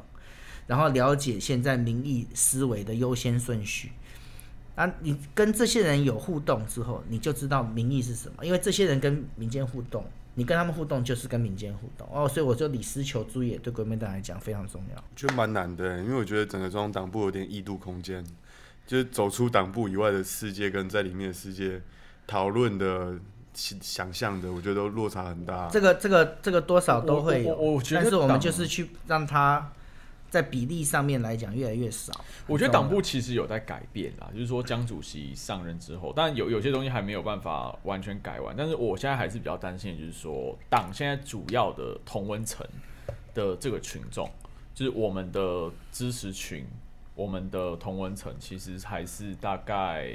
[0.66, 3.92] 然后了解现在民意思维的优先顺序。
[4.80, 10.02] 啊，你跟这些人有互动之后，你就知道民意是什么，因为这些人跟民间互动，
[10.36, 14.96] 你跟他们互动就是跟民间互动哦，所以我就李斯求诸也对国民党来讲非常重要。
[14.96, 18.24] 我觉得蛮难的，因为我觉得整个中央党部有点异度空间，
[18.86, 21.82] 就是走出党部以外的世界跟在里面的世界
[22.26, 23.18] 讨论的、
[23.52, 25.68] 想想象的，我觉得都落差很大。
[25.68, 29.70] 这个这个这个多少都会有，我我我觉得但是我们就是去让它
[30.30, 32.12] 在比例上面来讲越来越少。
[32.46, 38.54] 我觉得党部其实有在改变啦，就是说江主席上任之后，但有有些东西还没有办法完全改完。
[38.56, 42.66] 但是我现在还是比较担心，的就是说党现在主要的同温层
[43.34, 44.30] 的这个群众，
[44.72, 46.64] 就是我们的支持群，
[47.14, 50.08] 我们的同文层其实还是大概，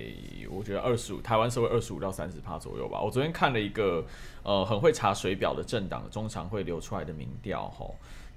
[0.49, 3.01] 我觉得二十五，台湾社会二十五到三十趴左右吧。
[3.01, 4.05] 我昨天看了一个
[4.43, 7.95] 呃很会查水表的政党的中常会流出来的民调，吼，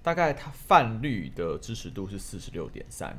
[0.08, 3.14] 大概它泛绿的支持度是四十六点三，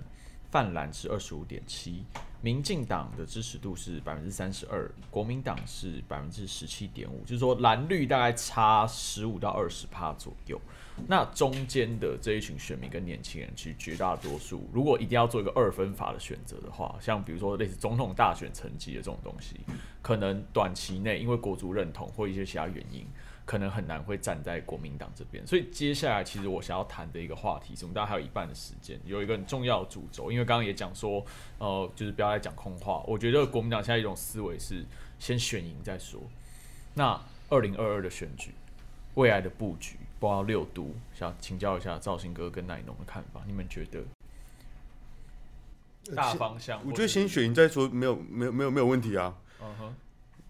[0.50, 2.04] 泛蓝是二十五点七，
[2.42, 10.60] 民进党的支持度是百分之三十二，国民党是百分之十七点五，就是说蓝绿大概差十五到二十趴左右。
[11.08, 19.60] 那中间的这一群选民跟年轻人，其实绝大多数，如果一定要做一个二分法的选择的话，像比如说类似总统大选成绩的这种东西，
[20.02, 23.06] 可能短期内因为国族认同或一些其他原因，
[23.50, 25.46] 可能很难会站在国民党这边。
[25.48, 31.26] 所以接下来其实我想要谈的一个话题，是我们大家还有一半的时间，有一个很重要的主轴，因为刚刚也讲说，
[31.58, 33.04] 呃，就是不要再讲空话。
[33.08, 34.86] 我觉得国民党现在一种思维是
[35.18, 36.22] 先选赢再说。
[36.94, 38.54] 那二零二二的选举，
[39.16, 39.98] 未来的布局。
[40.20, 44.04] 包括六都，想请教一下赵兴哥跟奶农的看法，你们觉得
[46.14, 46.86] 大方向？
[46.86, 49.38] 我觉得先选赢再说，没有没有没有没有问题啊。
[49.62, 49.96] 嗯哼，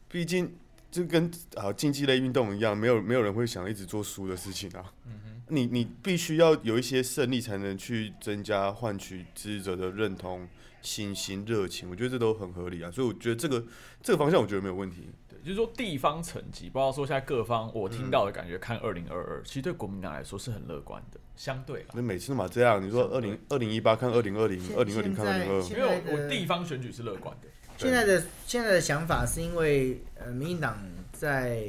[0.07, 0.51] 毕竟
[0.91, 4.93] 这跟啊竞技类运动一样，没有没有人会想一直做输的事情啊。
[5.05, 10.47] 嗯哼，你你必须要有一些胜利，才能去增加换取支持者的认同、
[10.81, 11.89] 信心、热情。
[11.89, 12.89] 我觉得这都很合理啊。
[12.89, 13.63] 所以我觉得这个
[14.01, 15.09] 这个方向，我觉得没有问题。
[15.29, 21.85] 对就是说地方层级，包括说现在各方我听到的感觉，看二零二二，其实对国民党来说是很乐观的，相对。
[21.93, 27.47] 那每次嘛这样，你说二零二零一八看二零二零，二零二零看二零二，因为我我地方选举是乐观的。
[27.79, 30.79] 现在的现在的想法是因为呃，民进党
[31.13, 31.65] 在，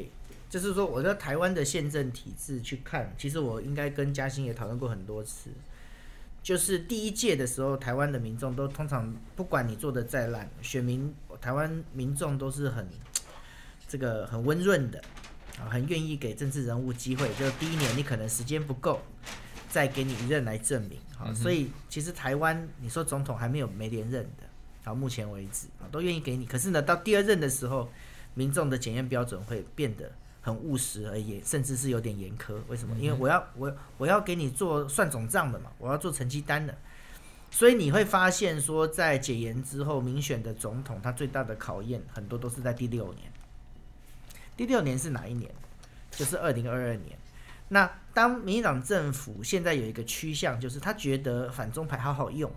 [0.48, 5.50] 就是说，我在台湾的宪政体制去看，其实我应该跟嘉兴也讨论过很多次，
[6.42, 12.88] 就是第一届的时候，台湾的民众都通常不管你做的再烂，选民台湾民众都是很。
[13.88, 15.02] 这个很温润的
[15.58, 17.28] 啊，很愿意给政治人物机会。
[17.36, 19.02] 就第一年你可能时间不够，
[19.68, 21.34] 再给你一任来证明好。
[21.34, 24.44] 所以其实台湾你说总统还没有没连任的，
[24.82, 26.46] 到目前为止啊都愿意给你。
[26.46, 27.90] 可是呢，到第二任的时候，
[28.34, 32.54] 民众的检验标准会变得很务实而已，甚至是有点严苛。
[32.68, 32.96] 为什么？
[32.98, 36.76] 因为我要我我要给你做算总账的嘛，我要做成绩单的。
[37.50, 43.32] 所以你会发现说，在解严之后，民选的总统他最大的考验很多都是在第六年。
[44.56, 45.50] 第六年是哪一年？
[46.12, 47.18] 就是二零二二年。
[47.68, 52.50] 那当民进党政府现在有一个趋向，就是他觉得反中牌好好用，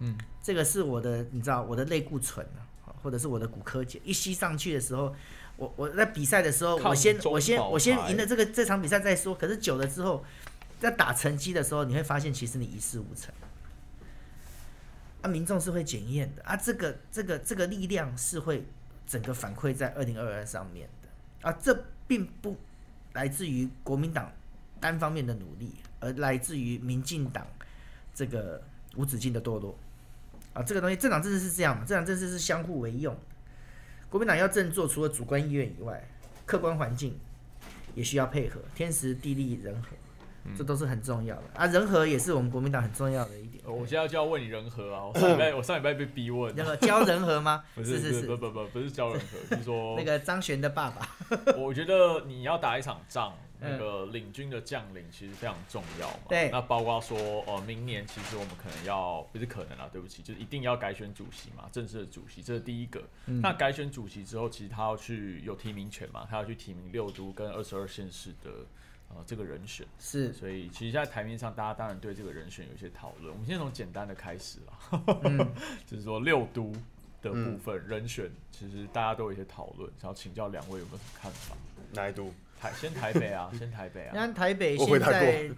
[0.00, 5.14] 嗯，这个是我的，你知道我的类固醇啊，或者是我的骨科碱，一吸上去的时候，
[5.56, 9.34] 我我在比赛的时候，我先我先我先赢了这个这场比赛再说。
[9.34, 10.24] 可是久了之后，
[10.78, 13.34] 在打成绩的时候，你会发现其实你一事无成。
[15.22, 18.64] 啊，民众是会检验的啊，这个这个这个力量是会
[19.04, 21.48] 整个反馈在二零二二上面的。
[21.48, 22.56] 啊，这并不
[23.14, 24.30] 来自于国民党
[24.78, 27.44] 单方面的努力，而来自于民进党
[28.14, 28.62] 这个
[28.94, 29.76] 无止境的堕落。
[30.58, 31.84] 啊，这个东西政党政治是这样嘛？
[31.84, 33.16] 政党政治是相互为用。
[34.10, 36.08] 国民党要振作，除了主观意愿以外，
[36.44, 37.18] 客观环境
[37.94, 39.88] 也需要配合，天时地利人和。
[40.56, 43.62] 这都是很重要的啊，人和也是我们国民党很重要的一点。
[43.66, 47.62] 我现在就要问你人和啊，我 上礼拜我上礼拜被逼问，那个教人和吗？
[47.74, 51.06] 不是是是，不不不不是教人和，是说 那个张璇的爸爸。
[51.54, 56.20] 我觉得你要打一场仗，那个领军的将领其实非常重要嘛。
[56.28, 56.50] 对。
[56.50, 63.02] 那包括说，呃，明年其实我们可能要不是可能啊，对不起，就是一定要改选主席嘛，正式的主席，这是第一个。
[63.26, 68.50] 那改选主席之后，其实他要去有提名权嘛，他要去提名六都跟二十二县市的。
[69.10, 73.32] 呃，这个人选是，所以其实，在台面上，大家当然对这个人选有一些讨论。
[73.32, 75.00] 我们先从简单的开始啦，
[75.88, 76.70] 就是说六都
[77.22, 81.56] 的部分人选，其实大家都有一些讨论，想要请教两位有没有什么看法？
[81.92, 82.32] 哪一都？
[82.60, 84.10] 台先台北啊，先台北啊。
[84.12, 85.48] 你看台北现在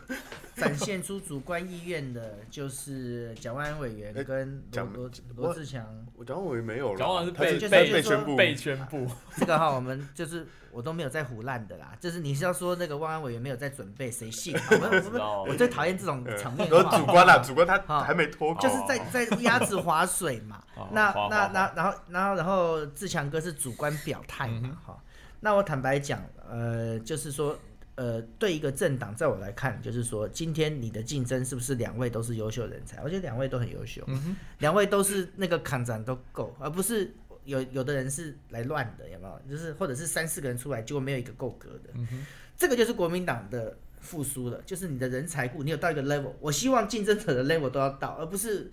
[0.55, 5.83] 展现出主观意愿的，就是蒋万安委员 跟罗罗罗志强。
[6.15, 7.59] 我蒋万委员没有了，蒋万是被
[7.91, 9.07] 被宣布被宣布。
[9.35, 11.97] 这个哈，我们就是我都没有在胡乱的啦。
[11.99, 14.55] 就是你是要说那个万安委员没有在准备，谁信？
[14.71, 16.69] 我我最讨厌这种场面。
[16.69, 20.63] 主观啦，主观他还没脱，就是在在鸭子划水嘛。
[20.93, 24.77] 那那那然后然后然后志强哥是主观表态嘛？
[24.85, 25.03] 哈。
[25.41, 27.59] 那我坦白讲，呃，就是说，
[27.95, 33.03] 呃，对一个政党，在我来看，就是说，今天你的竞争是不是两位都是优秀人才？
[33.03, 34.07] 我觉得两位都很优秀，
[34.59, 37.11] 两位都是那个抗战都够，而不是
[37.45, 39.41] 有有的人是来乱的，有没有？
[39.51, 41.91] 就是或者是三四个人出来，结果没有一个够格的。
[42.59, 48.71] 这个就是国民党的复苏了，就是你的人才库，你有到一个 level，我希望竞争者的 level 都要到，而不是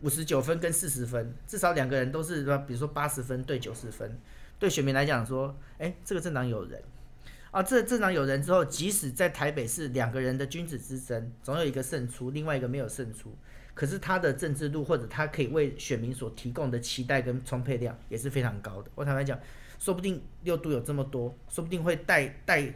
[0.00, 4.18] 五十九分跟四十分，至少两个人都是说，比如说八十分对九十分。
[4.58, 6.82] 对选民来讲，说，哎，这个政党有人，
[7.50, 13.36] 啊，这政党有人之后，即使在台北是两个人的君子之争，总有一个胜出，另外一个没有胜出。
[13.74, 18.90] 可是他的政治路或者他可以为选民所提供的期待跟充沛量也是非常高的。
[18.96, 19.38] 我坦白讲，
[19.78, 22.74] 说不定六度有这么多，说不定会带带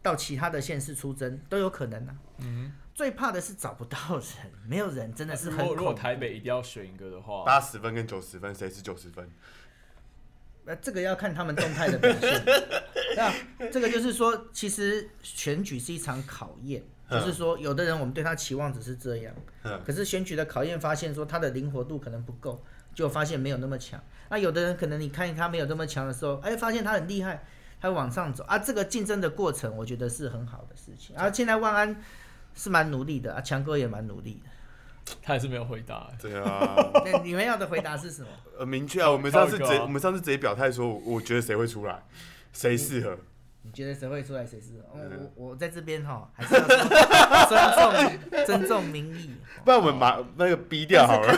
[0.00, 2.16] 到其他的县市出征都有可能啊。
[2.38, 9.30] 嗯，最怕的是找不到人，没有人真的是很如果如果台北一定要选一个的话，八十分跟九十分，谁是九十分？
[10.66, 12.42] 呃，这个要看他们动态的表现。
[13.16, 24.02] 那这个就是说，其实选举是一场考验，嗯就是说，有的人我们对他期望只是这样，嗯可是选举的考验发现说他的灵活度可能不够，就发现没有那么强。
[24.30, 27.44] 那有的人可能你看他没有那么强的时候，哎，发现他很厉害，
[27.80, 28.58] 他往上走啊。
[28.58, 31.14] 这个竞争的过程，我觉得是很好的事情。
[31.14, 32.02] 啊，现在万安
[32.54, 34.50] 是蛮努力的啊，强哥也蛮努力的。
[35.22, 36.16] 他还是没有回答、欸。
[36.20, 38.28] 对啊，那你们要的回答是什么？
[38.58, 42.02] 呃，明确啊，我们上次直我们上次直接表态说，我觉得谁会出来，
[42.52, 43.16] 谁适合。
[43.66, 44.44] 你觉得谁会出来？
[44.44, 44.76] 谁是？
[44.92, 49.36] 哦嗯我我在这边哈，还是要说尊重 尊重民意。
[49.64, 51.34] 不然我们把那个逼掉好了。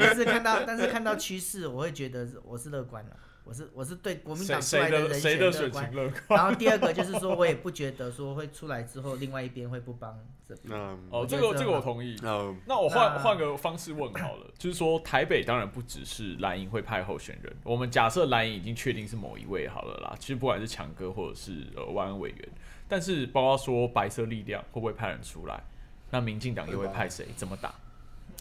[0.00, 3.14] 但是看到 但是看到趋势，我会觉得我是乐观的。
[3.46, 6.40] 我是我是对国民党出谁谁的人选谁的选情乐观。
[6.40, 10.18] 然后第二个就是说，我也不觉得说会出来之后，另外一边会不帮
[10.48, 10.76] 这边。
[10.76, 12.16] 嗯，哦，这个这个我同意。
[12.24, 22.48] 嗯，那我换换个方式问好了，就是说台北当然不只是蓝营会派候选人，我们假设蓝营已经确定是某一位好了啦，其实不管是强哥或者是呃万安委员，
[22.88, 25.62] 但是包括说白色力量会不会派人出来，
[26.10, 27.24] 那民进党又会派谁？
[27.36, 27.72] 怎么打？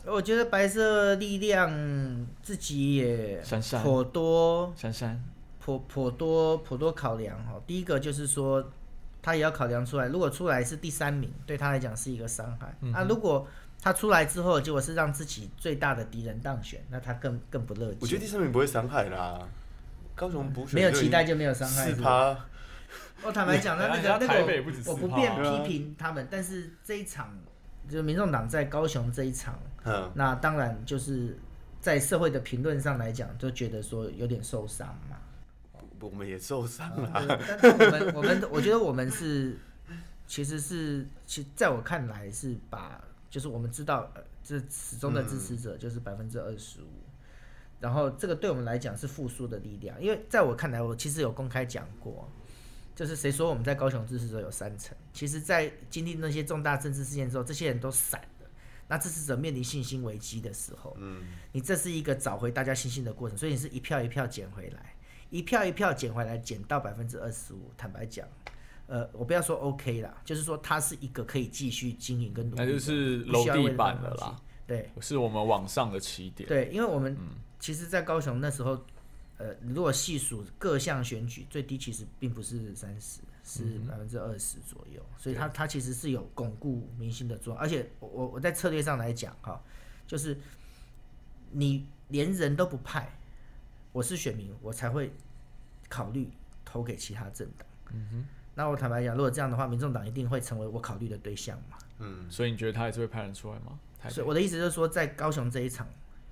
[0.08, 3.43] 我觉得白色力量自己也
[3.84, 5.24] 颇多珊珊，
[5.60, 7.60] 颇颇多颇多考量哈。
[7.66, 8.72] 第一个就是说，
[9.22, 12.76] 他也要考量出来，如果出来是第三名，对他来讲是一个伤害。
[12.82, 13.47] 嗯那、如果
[13.82, 17.97] 他出来之后，结果是让自己最大的敌人当选，那他更更不乐见。
[18.01, 19.39] 我觉得第三名不会伤害啦。
[20.14, 21.86] 高雄补选没有期待就没有伤害。
[21.86, 22.45] 是不是四趴，
[23.24, 27.38] 我坦白讲，那那个那台北不止个我，不便批评他们，但是这一场
[27.89, 31.38] 就民众党在高雄这一场，嗯，那当然就是
[31.79, 35.17] 在社会的评论上来讲，就觉得说有点受伤嘛。
[35.99, 37.38] 我们也受伤啊了。
[37.61, 39.57] 对但是我们我们我觉得我们是
[40.27, 46.89] 其实是其在我看来是把就是我们知道呃这始终的支持者就是百分之二十五，
[47.79, 52.29] 然后这个对我们来讲是复苏的力量，因为在我看来，我其实有公开讲过。
[52.95, 54.95] 就是谁说我们在高雄支持者有三成？
[55.11, 58.27] 其实，在经历那些重大政治事件之后，这些人都散了。
[58.88, 64.95] 那支持者面临信心危机的时候，嗯，你这是一个找回大家信心的过程，所以你是一票一票捡回来，
[65.29, 67.71] 一票一票捡回来，捡到百分之二十五。
[67.75, 68.27] 坦白讲，
[68.88, 76.47] 呃，我不要说 OK 啦，就是说它是一个可以继续经营跟努力，那就是楼地板了了啦，对是我们往上的起点。
[76.47, 77.17] 对，因为我们
[77.59, 78.86] 其实，在高雄那时候，
[79.38, 87.62] 呃，如果细数各项选举，最低其实并不是三十，是百分之二十左右，所以它它其实是有巩固民心的作用。
[87.62, 89.62] 而且我我我在策略上来讲哈，
[90.08, 90.36] 就是
[91.52, 93.18] 你连人都不派，
[93.91, 95.14] 我是选民，我才会
[95.88, 96.28] 考虑
[96.66, 97.68] 投给其他政党。
[97.93, 98.26] 嗯哼，
[98.56, 101.78] 那我坦白讲，如果这样的话，民众党一定会成为我考虑的对象嘛。
[102.00, 103.80] 嗯，所以你觉得他还是会派人出来吗？
[104.10, 105.88] 所以我的意思就是说，在高雄这一场，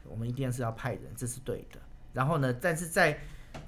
[0.06, 1.80] 我们一定是要派人，这是对的。
[2.12, 3.20] 然后呢，但是在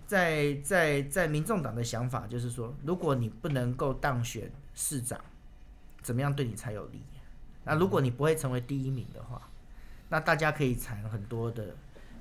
[0.06, 5.20] 在在在民众党的想法就是说，如果你不能够当选市长，
[6.02, 7.02] 怎么样对你才有利？
[7.64, 9.50] 那如果你不会成为第一名的话，
[10.10, 11.76] 那大家可以谈很多的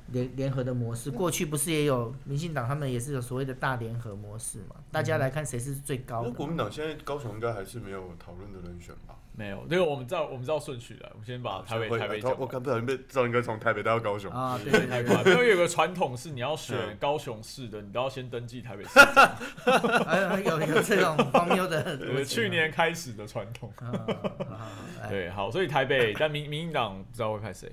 [0.09, 1.11] 联联合的模式。
[1.11, 4.77] 过去不是也有民进党他们也是有所谓的大联合模式嘛？
[4.91, 6.29] 大家来看谁是最高的。
[6.29, 9.19] 那国民党现在高雄应该还是没有讨论的人选吧？
[9.37, 12.41] 没有，这个我们照我们照顺序来，我们先把台北台北讲完。
[12.41, 14.31] 我看不小心被赵应该从台北带到高雄。
[14.31, 16.97] 啊，对对太对快，因为有个传统是你要选嗯。
[17.01, 18.91] 高雄市的，你都要先登记台北市。
[20.45, 21.99] 有有这种荒谬的。
[21.99, 22.13] 逻辑吗。
[22.17, 23.73] 呃，去年开始的传统。
[25.11, 27.71] 对，好，所以台北，但民民进党不知道会派谁，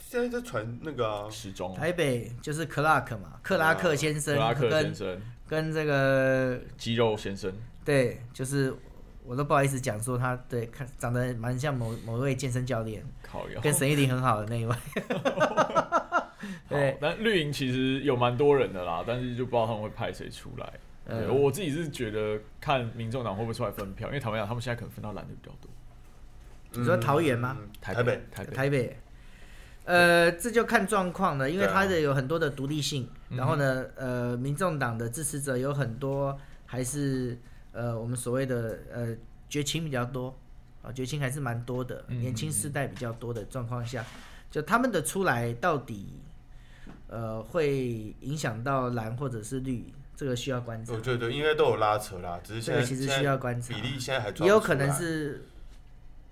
[0.00, 1.72] 现在在传那个啊，时钟。
[1.74, 7.52] 台北就是克拉克嘛，克拉克先生克拉克先生、跟这个肌肉先生，
[7.84, 8.74] 对，就是
[9.26, 13.04] 我都不好意思讲说他对看长得蛮像某某位健身教练，
[13.60, 14.74] 跟沈玉玲很好的那一位。
[16.68, 20.72] 对，但绿营其实有蛮多人的啦，但是就不知道他们会派谁出来。
[21.08, 25.70] 对嗯我自己是觉得看民众党会不会出来分票，因为坦白讲，他们现在可能分到蓝的比较多。
[26.72, 27.56] 你说桃园吗？
[27.60, 28.98] 嗯台台北，台北，台北，
[29.84, 31.74] 呃，这就看状况了，因为对啊。
[31.74, 37.38] 它的有很多的独立性，嗯然后呢，呃，民众党的支持者有很多还是
[37.76, 39.14] 呃我们所谓的呃
[39.48, 40.34] 绝情比较多
[40.82, 44.02] 啊，绝情还是蛮多的，嗯年轻世代比较多的状况下，
[44.50, 46.14] 就他们的出来到底
[47.08, 50.94] 呃会影响到蓝或者是绿，这个需要观察。
[50.94, 53.74] 我，觉得应该都有拉扯啦，只是现在这个其实需要观察。
[53.74, 55.44] 比例现在还也有可能是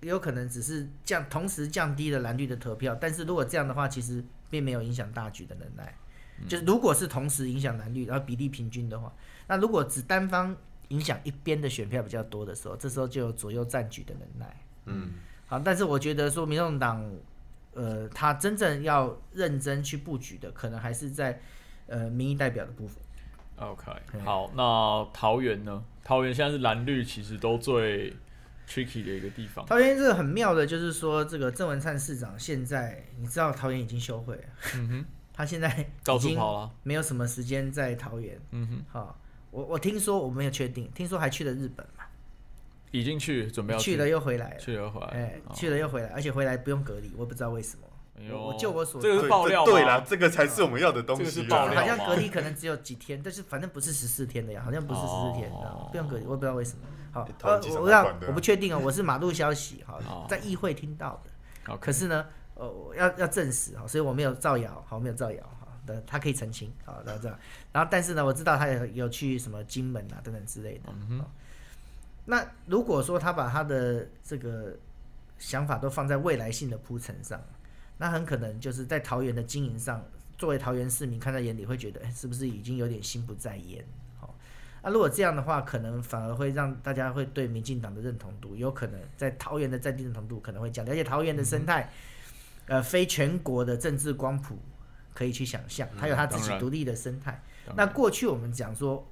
[0.00, 5.94] 有可能只是降，同时降低了蓝绿的投票，但是如果这样的话，其实并没有影响大局的能耐。
[6.48, 9.12] 就是如果是同时影响蓝绿，然后比例平均的话，
[9.46, 10.56] 那如果只单方
[10.88, 14.56] 影响一边的选票比较多的时候，这时候就有左右战局的能耐。
[14.86, 15.12] 嗯，
[15.46, 17.04] 好，但是我觉得说民众党，
[17.72, 21.40] 呃，他真正要认真去布局的，可能还是在
[21.86, 23.02] 呃民意代表的部分。
[23.56, 23.92] OK，
[24.24, 25.84] 好，那桃园呢？
[26.02, 28.10] 桃园现在是蓝绿其实都最
[28.68, 29.64] tricky 的一个地方。
[29.64, 34.42] 桃园这个很妙的，就是说这个郑文灿市长现在，你知道桃园已经休会了，
[34.74, 36.70] 嗯哼，他现在到已经处跑了。
[36.82, 38.38] 没有什么时间在桃园。
[38.50, 39.18] 嗯哼，好、
[39.54, 42.04] 我我听说我没有确定，听说还去了日本嘛，
[42.90, 43.96] 已经去，准备要去。
[43.96, 45.06] 了又回来了，去了又回来。
[45.06, 45.54] 哎，哦。
[45.54, 47.82] 去了又回来，而且回来不用隔离，我不知道为什么。
[48.16, 51.30] 哎呦我就我所这个对是爆料对啦，这个才是我们要的东西啦。
[51.30, 55.50] 这个是爆料好像隔离可能只有几天，但是反正不是十四天的呀，好像不是十四天，
[55.90, 56.84] 不用隔离，我不知道为什么。
[57.12, 60.00] 好，我不知道在关的啊我不确定啊，我是马路消息，哦。
[60.04, 61.76] 好，在议会听到的。
[61.78, 65.42] 可是呢，呃，要要证实哈，所以我没有造谣，好，没有造谣。
[65.42, 65.53] 哈，
[65.86, 67.38] 的他可以澄清，好，然后这样，
[67.72, 70.92] 然后但是呢，我知道他有有去什么金门啊等等之类的。
[71.08, 71.30] 嗯好
[72.26, 74.74] 那如果说他把他的这个
[75.38, 77.38] 想法都放在未来性的铺陈上，
[77.98, 80.02] 那很可能就是在桃园的经营上，
[80.38, 83.84] 作为桃园市民看在眼里，会觉得，哎，是不是已经有点心不在焉？
[84.18, 84.34] 好，
[84.82, 91.92] 那如果这样的话，可能反而会让大家会对民进党的认同度，有可能在桃园的在地认同度可能会降低，而且桃园的生态，
[92.68, 94.58] 呃，非全国的政治光谱
[95.14, 97.42] 可以去想象，它有它自己独立的生态。
[97.76, 99.08] 那过去我们讲说，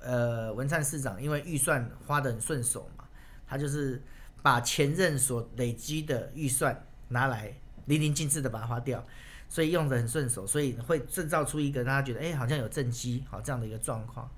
[0.00, 3.04] 呃，文灿市长因为预算花的很顺手嘛，
[3.46, 4.02] 他就是
[4.42, 7.54] 把前任所累积的预算拿来
[7.86, 9.06] 淋漓尽致的把它花掉，
[9.48, 14.28] 所以用的很顺手，所以会制造出一个大家觉得，哎、好像有正绩，好这样的一个状况。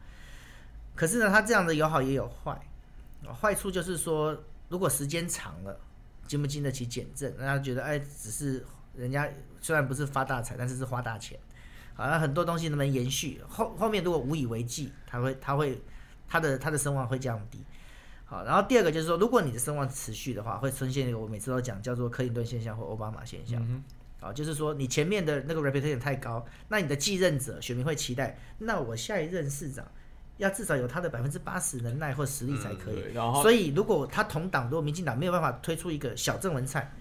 [0.94, 2.60] 可是呢，他这样的有好也有坏，
[3.40, 4.38] 坏处就是说，
[4.68, 5.80] 如果时间长了，
[6.26, 8.64] 经不经得起减震，让他觉得，哎，只是
[8.94, 9.28] 人家
[9.64, 11.38] 虽然不是发大财，但是是花大钱。
[11.94, 13.40] 好，那很多东西能不能延续？
[13.48, 15.80] 后后面如果无以为继，他会他会
[16.28, 17.64] 他的他的声望会降低。
[18.26, 23.58] 好，然后第二个就是说，如果你的声望持续的话，会出现一个我每次都讲叫做克林顿现象或奥巴马现象。
[23.66, 23.82] 嗯
[24.20, 29.86] 啊，就是说你前面的那个 reputation 太高，那你的继任者选民会期待，那我下一任市长
[30.36, 32.96] 要至少有他的百分之八十能耐或实力才可以。
[32.96, 36.94] 对，然后所以如果他同党，如果民进党没有办法推出一个小郑文灿，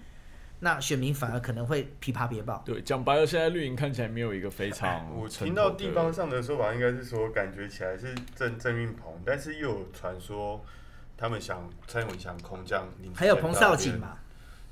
[0.64, 2.62] 那选民反而可能会琵琶别报。
[2.64, 10.64] 对讲白了，现在绿营看起来没有一个非常我成听到地方上的说法，应该是说感觉起来是郑郑运鹏，但是又有传说
[11.18, 14.16] 他们想蔡英文想空降林还有彭少景嘛，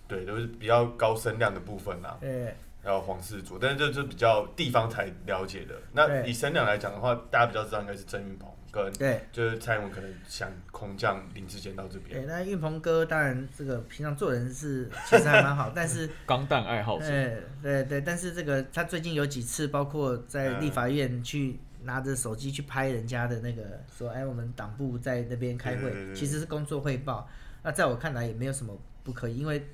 [0.09, 2.17] 对，都是比较高声量的部分啦。
[2.19, 5.75] 对，还有黄世祖，但是这是比较地方才了解的。
[5.93, 9.21] 那以声量来讲的话，大家比较知道应该是郑云鹏跟对。
[9.31, 12.27] 就是蔡英文可能想空降林志坚到这对，边。
[12.27, 17.07] 那运鹏哥当然这个平常做人是其实还蛮好， 但是 钢弹爱好者。
[17.07, 23.63] 对对对，但是这个他最近有几次，包括在立法院去拿着手机去拍人家的那个，
[23.97, 27.29] 说哎我们党部在那边开会，对对对对其实是工作汇报。
[27.63, 29.65] 那在我看来也没有什么不可以，因为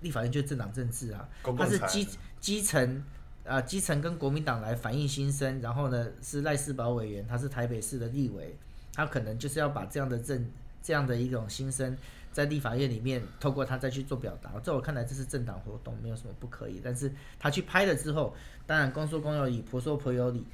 [0.00, 3.02] 立法院就是政党政治啊，公共财它是基基层
[3.44, 8.54] 啊、基层跟国民党来反映心声，然后呢是赖世宝委员，他是台北市的立委，
[8.92, 10.46] 他可能就是要把这样的政
[10.82, 11.96] 这样的一种心声，
[12.30, 14.50] 在立法院里面透过他再去做表达。
[14.60, 16.80] 在我看来，这是政党活动，没有什么不可以。
[16.84, 18.36] 但是他去拍了之后，
[18.66, 20.44] 当然公说公有理，婆说婆有理，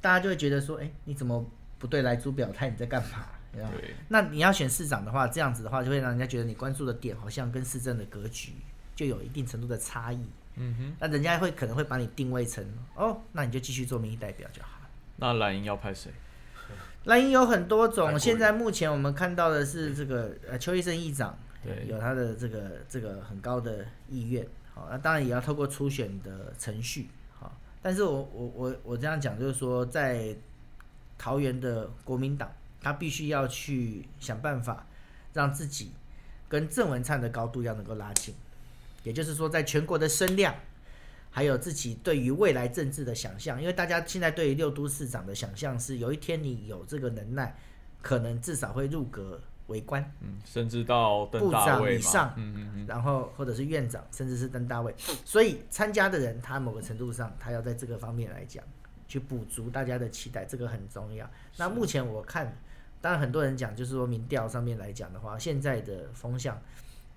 [0.00, 1.44] 大家就会觉得说，哎，你怎么
[1.78, 2.70] 不对来猪表态？
[2.70, 3.26] 你在干嘛？
[3.52, 3.62] 对，
[4.08, 8.52] 那你要选市长的话，这样子的话，就会让人家觉得你关注的点好像跟市政的格局
[8.96, 10.20] 就有一定程度的差异。
[10.58, 14.88] 嗯哼，那人家会可能会把你定位成哦，那你就继续做民意代表就好了。
[15.16, 16.10] 那蓝营要派谁？
[17.04, 30.36] 蓝营有很多种，现在目前我们看到的是这个呃邱医生议长，对有他的这个这个很高的意愿，好，那当然也要透过初选的程序，好，但是我我我我这样讲就是说，在
[31.16, 32.52] 桃园的国民党，
[32.82, 34.86] 他必须要去想办法
[35.32, 35.92] 让自己
[36.48, 38.34] 跟郑文灿的高度要能够拉近，
[39.02, 40.54] 也就是说，在全国的声量。
[41.30, 47.54] 还有自己对于未来政治的想象，因为大家现在对于六都市长的想象是，有一天你有这个能耐，
[48.00, 51.92] 可能至少会入阁为官，嗯，甚至到部长。
[51.92, 54.92] 以上嗯嗯嗯，然后或者是院长，甚至是登大位。
[55.24, 58.64] 所以参加的人，他某个程度上，他要在这个方面来讲，
[59.06, 61.30] 去补足大家的期待，这个很重要。
[61.58, 62.56] 那目前我看，
[63.02, 66.60] 当然很多人讲，就是说民调上面来讲的话，现在的风向，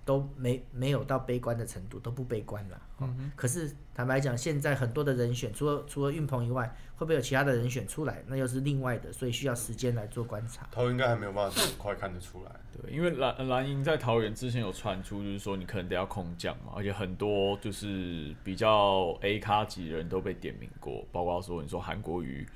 [0.04, 2.76] 都没没有到悲观的程度，都不悲观了。
[2.98, 8.24] 哦嗯可是坦白讲，现在很多的人选，除了除了运鹏以外，会不会有其他的人选出来？
[8.28, 10.68] 那又是另外的，所以需要时间来做观察。
[10.72, 12.52] 他应该还没有办法很快看得出来。
[12.72, 22.48] 对，因为蓝蓝营在桃园之前有传出，就是说你可能得要空降嘛，而且很多就是比较 A 咖级的人都被点名过，包括说你说韩国瑜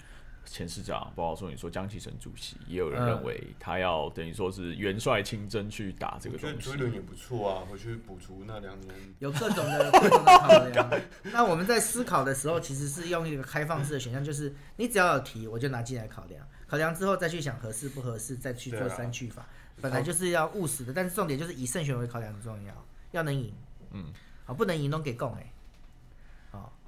[0.46, 6.80] 前市长，包括说你说江启臣主席，也有人嗯认为他要等于说是元帅亲征去打这个我觉得东西朱一。
[6.80, 8.94] 伦也不错啊，回去补足那两年。
[9.20, 11.02] 有各种的各种的考量。
[11.34, 19.46] 那我们在思考的时候，其实是用一个开放式的选项，就是你只要有提，我就拿进来考量，考量之后再去想合适不合适，再去做对啊删去法。
[19.82, 23.54] 本来就是要务实的，但是重点就是以胜选为考量很重要，要能赢。
[23.92, 24.06] 嗯，
[24.46, 25.52] 好，不能赢都给供哎。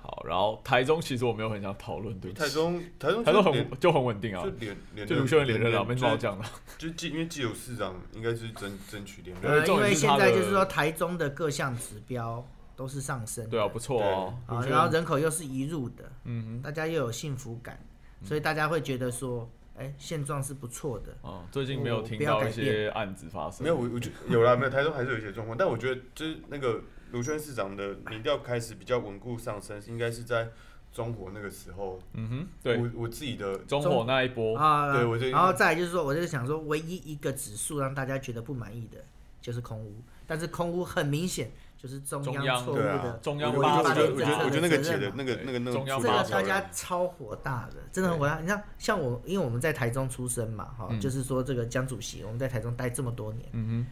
[0.08, 6.46] 好，然后台中其实我没有很想讨论，对不起台中台中台中就很就很稳定啊就，连连就卢秀燕连任了，没什么好就讲的。
[6.78, 12.42] 就既因为既有市长应该是争争取连对任，呃，因为现在就是说台中的各项指标
[12.78, 14.34] 都是上升，对啊，不错哦。
[14.46, 17.78] 啊，然后人口又是一入的，嗯大家又有幸福感，
[18.24, 21.18] 所以大家会觉得说，哎，现状是不错的。
[21.22, 23.64] 哼，哦，最近没有听到一些案子发生。
[23.64, 26.82] 没有我我觉得有啦，没有台中还是有一些状况，但我觉得就是那个
[27.12, 30.50] 卢轩市长的民调开始比较稳固上升，应该是在
[30.92, 32.00] 中火那个时候。
[32.14, 38.98] 嗯哼，对，我我自己的中火那一波，啊，对我就然后再来就是说，我就是想说，唯一一个指数让大家觉得不满意的
[39.42, 48.40] 就是空屋，但是空屋很明显就是中中央央错误的中央我八我觉得我觉得我觉得那个解的那个那个那个中央这个大家超火大的，真的很火大。
[48.40, 51.00] 你看，像我，因为我们在台中出生嘛，哈、嗯。
[51.00, 53.86] 就是说这个江主席，我们在台中待这么多年，嗯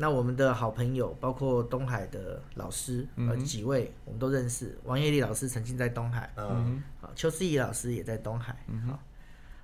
[0.00, 4.78] 那我们的好朋友，包括东海的老师，呃，几位我们都认识。
[4.84, 6.64] 王叶丽老师曾经在东海，啊，
[7.14, 8.98] 邱思怡老师也在东海，嗯好，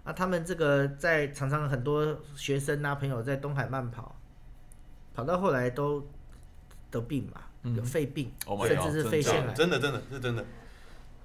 [0.04, 4.14] 那他们这个在常常很多学生啊朋友在东海慢跑，
[5.14, 6.06] 跑到后来都
[6.90, 7.40] 得病嘛，
[7.74, 10.44] 有肺病，Oh 甚至是真的肺腺癌，真的真的是真的，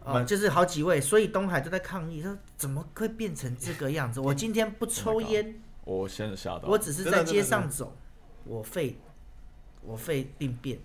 [0.06, 4.22] 哦，就是好几位，所以东海都在抗议，说怎么会变成这个样子？
[4.22, 7.50] 我今天不抽 Oh 烟，我先吓到，我只是真的在街真的。
[7.50, 7.94] 上走，
[8.46, 8.96] 我肺
[9.82, 10.80] 我肺病变。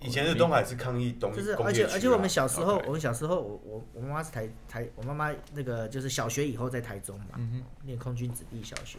[0.00, 8.98] 以前是东海是抗议东就是，工业区啊而且而且我们小时候我们小时候，我我我妈妈是台台，我妈妈那个就是小学以后在台中嘛，嗯念空军子弟小学，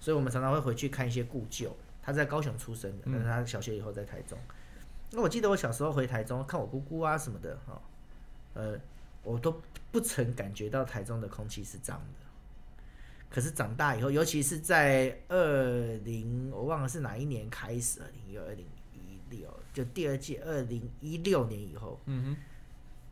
[0.00, 1.74] 所以我们常常会回去看一些故旧。
[2.02, 4.36] 她在高雄出生的，但是她小学以后在台中。
[5.10, 7.80] 那我记得我小时候回台中看我姑姑啊什么的，哈、
[8.54, 8.76] 呃，
[9.22, 9.62] 我都
[9.92, 12.23] 不曾感觉到台中的空气是脏的。
[13.34, 22.36] 可是长大以后，尤其是在二零，我忘了是哪一年开始，二零一二、二零一六，就第二届二零一六年以后，嗯哼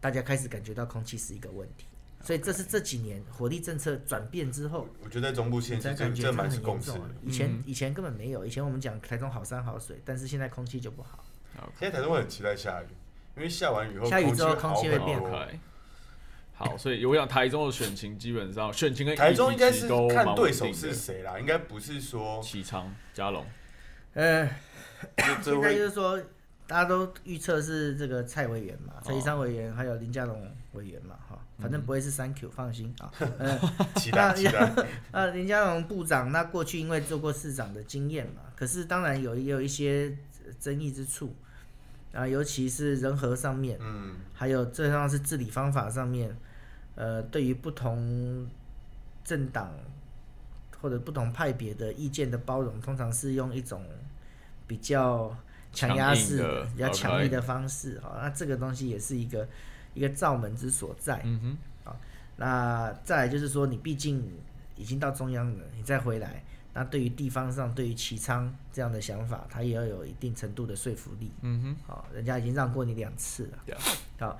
[0.01, 1.87] 大家开始感觉到空气是一个问题。
[2.23, 7.21] 所以这是这几年火力政策转变之后，我觉得在中部县你才是这感觉它很这蛮是共严重了识的。。
[7.25, 11.25] 以前、以前根本没有，以前我们讲台中好山好水，但是现在空气就不好。
[11.57, 12.87] 哼现在台中会很期待下雨，
[13.37, 15.45] 因为下完雨后下雨之后空空气会变好。
[16.63, 23.45] 好，所以我想台中的选情基本上选情跟台中应该是都看对手是谁啦，应该不是说启昌、嘉龙，
[24.15, 24.49] 呃，
[25.43, 26.21] 现在就是说，
[26.67, 33.13] 大家都预测是这个蔡委员嘛，哦蔡宜昌委员还有林佳龙委员嘛，哈，反正不会是三 Q，放心啊。
[33.39, 33.59] 呃，
[33.97, 34.73] 期待期待。
[35.11, 41.35] 呃， 林佳龙部长，那过去因为做过市长的经验嘛，可是当然有也有一些呃争议之处
[42.13, 46.35] 啊，尤其是人和上面，嗯，还有最重要是治理方法上面，
[46.95, 48.47] 呃，对于不同
[49.25, 49.73] 政党
[50.81, 53.85] 或者不同派别的意见的包容，通常是用一种
[54.67, 55.35] 比较
[55.73, 56.43] 强压式
[56.75, 58.19] 比较强力的方式哈。
[58.21, 59.49] 那这个东西也是一个
[59.95, 61.21] 一个罩门之所在。
[61.25, 61.95] 嗯哼，
[62.37, 64.23] 那再来就是说，你毕竟
[64.77, 66.43] 已经到中央了，你再回来，
[66.75, 71.31] 那对于地方上对于齐昌这样的想法，他也要有一定程度的说服力。
[71.43, 73.77] 嗯哼，好、人家已经让过你两次了。
[74.19, 74.39] 好，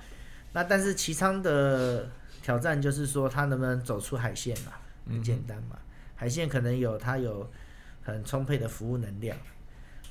[0.53, 2.09] 那但是齐昌的
[2.43, 4.73] 挑战就是说，他能不能走出海线嘛？
[5.09, 5.77] 很简单嘛，
[6.15, 7.49] 海线可能有他有
[8.03, 9.37] 很充沛的服务能量，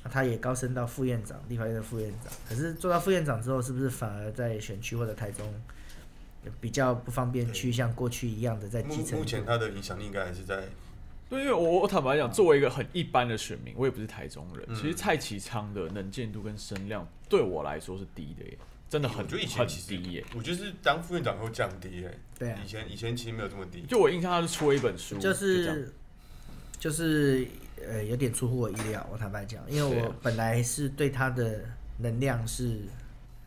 [0.04, 2.32] 那他也高升到副院长，立法院的副院长。
[2.48, 5.46] 可是做到副院长之后，是不是反而在选区或者台中
[6.60, 10.64] 比较不方便去像过去一样的在基层目前他的影响力应该还是在
[11.30, 18.58] 对，因为我我坦白讲，作为一个很一般的选民，我也不是台中人，嗯其实蔡启昌的能见度跟声量对我来说是低的耶，
[18.92, 20.26] 真的很我觉得以前很其实低耶。
[20.36, 22.60] 我就是当副院长后降低哎，对啊。
[22.62, 25.94] 以前以前其实没有这么低，就我印象，他是出了一本书，就这样是
[26.78, 27.48] 就是
[27.88, 30.08] 呃有点出乎我意料，我坦白讲，因为对啊。
[30.10, 31.64] 我本来是对他的
[32.00, 32.82] 能量是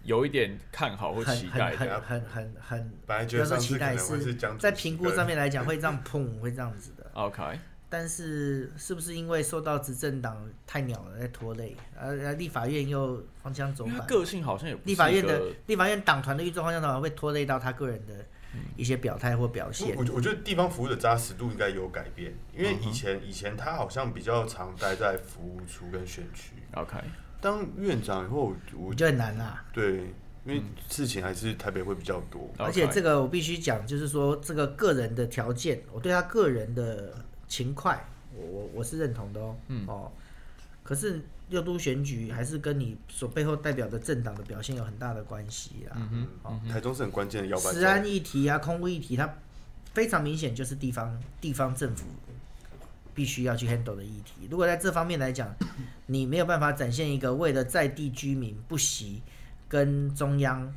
[0.04, 1.76] 有一点看好或很期待的。
[1.76, 7.42] 很很很很很，本来觉得要说期待上次可能会是江主席在评估跟上面来讲会这样砰会这样子的，OK，
[7.88, 18.14] 但是是不是因为受到执政党太鸟了在拖累，呃，呃立法院又方向走板，因为他个性好像也不是立法院的立法院党团的运作方向的话，会拖累到他个人的
[18.76, 19.94] 一些表态或表现。
[19.96, 26.54] 我我觉得地方服务的扎实度应该有改变，因为以前以前他好像比较常待在服务处跟选区。
[26.74, 26.96] OK，
[27.40, 29.64] 当院长以后，我我觉得很难啦。
[29.72, 30.12] 对，
[30.44, 32.50] 因为事情还是台北会比较多。
[32.58, 37.14] 而且这个我必须讲，就是说这个个人的条件，我对他个人的
[37.48, 39.56] 勤快，我我我是认同的哦。
[39.68, 40.10] 嗯哦，
[40.82, 41.20] 可是
[41.50, 45.96] 六都选举还是跟你所背后代表的政党的表现有很大的关系啦。
[45.96, 47.84] 嗯嗯，台中是很关键的摇摆州治。
[47.84, 49.32] 安议题啊，空屋议题，它
[49.92, 52.06] 非常明显就是地方地方政府
[53.14, 54.48] 必须要去 handle 的议题。
[54.50, 55.54] 如果在这方面来讲，
[56.06, 59.22] 你没有办法展现一个为了在地居民不惜
[59.68, 60.72] 跟中央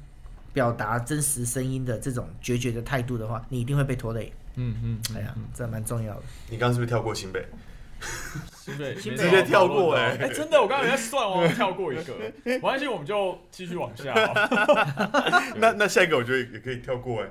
[0.53, 4.31] 表达真实声音的这种决绝的态度的话，你一定会被拖累。
[4.57, 6.23] 嗯嗯，哎呀，这蛮重要的。
[6.49, 7.45] 你刚刚是不是跳过新北？
[8.53, 14.11] 新北新北直接跳过哎、欸真的，我刚刚有在算，我 跳过一个，没关系，我们就继续往下。
[14.13, 17.29] 哦、那那下一个我觉得也可以跳过哎。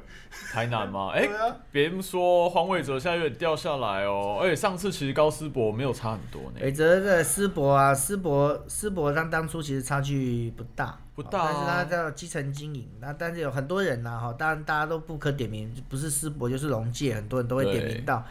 [0.53, 1.11] 台南吗？
[1.15, 1.29] 哎、
[1.71, 6.61] 别人说黄伟哲现在有点掉下来哦，而且上次其实高斯博没有差很多呢。
[6.63, 11.51] 伟哲的师伯啊，师伯师伯当当初其实差距不大，不大啊。
[11.53, 18.25] 但是他叫基层经营，那但是有很多人呐、哈，当然大家都不可点名，不是师伯就是龙界，很多人都会点名到。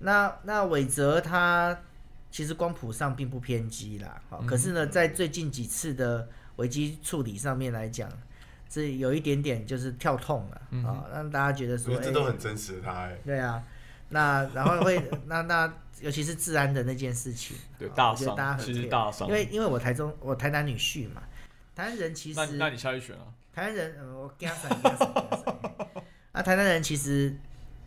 [0.00, 1.78] 那那伟哲他
[2.30, 8.10] 其实光谱上并不偏激啦，好，可是呢，在最近几次的危机处理上面来讲，
[8.68, 13.18] 这有一点点就是跳痛了啊、让大家觉得说，这都很真实的他哎。
[13.24, 13.62] 对啊，
[14.10, 21.22] 那然后会那那尤其是治安的那件事情，对大啊我觉得伤大家很 care 大伤因为因为我台中我台南女婿嘛，
[21.74, 23.24] 台南人其实那那你下去选啊？
[23.54, 26.02] 台南人，呃、我跟他闪，跟他闪，跟他闪。
[26.32, 27.34] 啊，台南人其实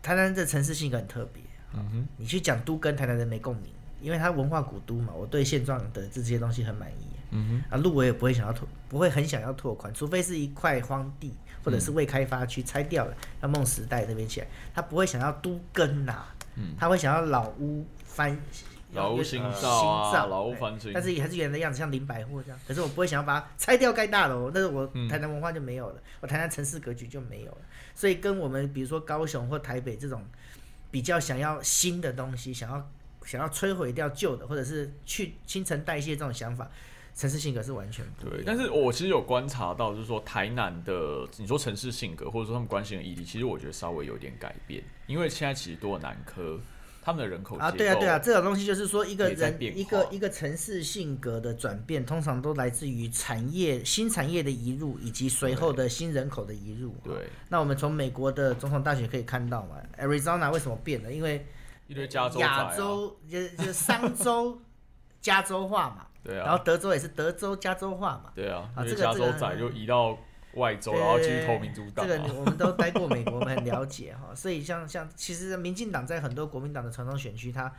[0.02, 1.42] 台南的城市性格很特别，
[1.74, 3.64] 嗯哼，你去讲都跟台南人没共鸣，
[4.00, 7.06] 因为他文化古都嘛，我对现状的这些东西很满意。
[7.30, 7.62] 嗯哼。
[7.70, 16.24] 啊，路我也不会想要拓，不会很想要拓宽，除非是一块荒地或者是嗯未开发区拆掉了，像梦时代那边起来，他不会想要都根呐、
[16.78, 18.38] 他会想要老屋翻，嗯
[18.94, 20.92] 老屋呃新新造啊造老屋翻新。
[20.92, 22.58] 但是也还是原来的样子，像林百货这样。
[22.68, 27.58] 可是我不会想要把它拆掉盖大楼，那是我嗯台南文化就没有了，我台南城市格局就没有了。
[27.94, 30.22] 所以跟我们比如说高雄或台北这种
[30.92, 32.90] 比较想要新的东西，想要
[33.24, 36.70] 想要摧毁掉旧的，或者是去新陈代谢这种想法，
[37.14, 46.60] 城市性格是完全不对，但是我其实有观察到，就是说台南的你说城市性格，或者说他们关心的议题，其实我觉得稍微有点改变，因为现在其实多了南科，
[47.04, 56.94] 他们的人口啊，对啊，对啊，这种东西就是说，一个人一个一个城市性格的转变，通常都来自于产业新产业的移入，以及随后的新人口的移入。
[57.02, 57.14] 对
[57.48, 61.12] 那我们从美国的总统大选可以看到嘛，Arizona 为什么变了？
[61.12, 61.44] 因为
[61.88, 64.60] 一堆加州亚洲就是 就是商州
[65.20, 68.30] 加州化嘛，对啊，然后德州也是德州加州化嘛。
[68.34, 70.16] 对啊，啊这个加州仔就移到
[70.54, 72.08] 外州，然后继续投民主党、啊。
[72.08, 74.34] 这个我们都待过美国，我们很了解哈。
[74.34, 77.72] 所以像像其实民进党在很多国民党的传统选区，它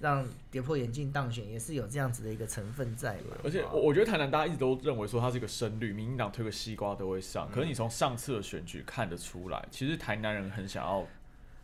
[0.00, 3.36] 让跌破眼镜当选，也是有这样子的一个成分在嘛。
[3.42, 7.50] 而且我我觉得台南大家一直都认为说它是一个深绿，民进党推个西瓜都会嗯上。
[7.50, 11.04] 可是你从上次的选举看得出来，其实台南人很想要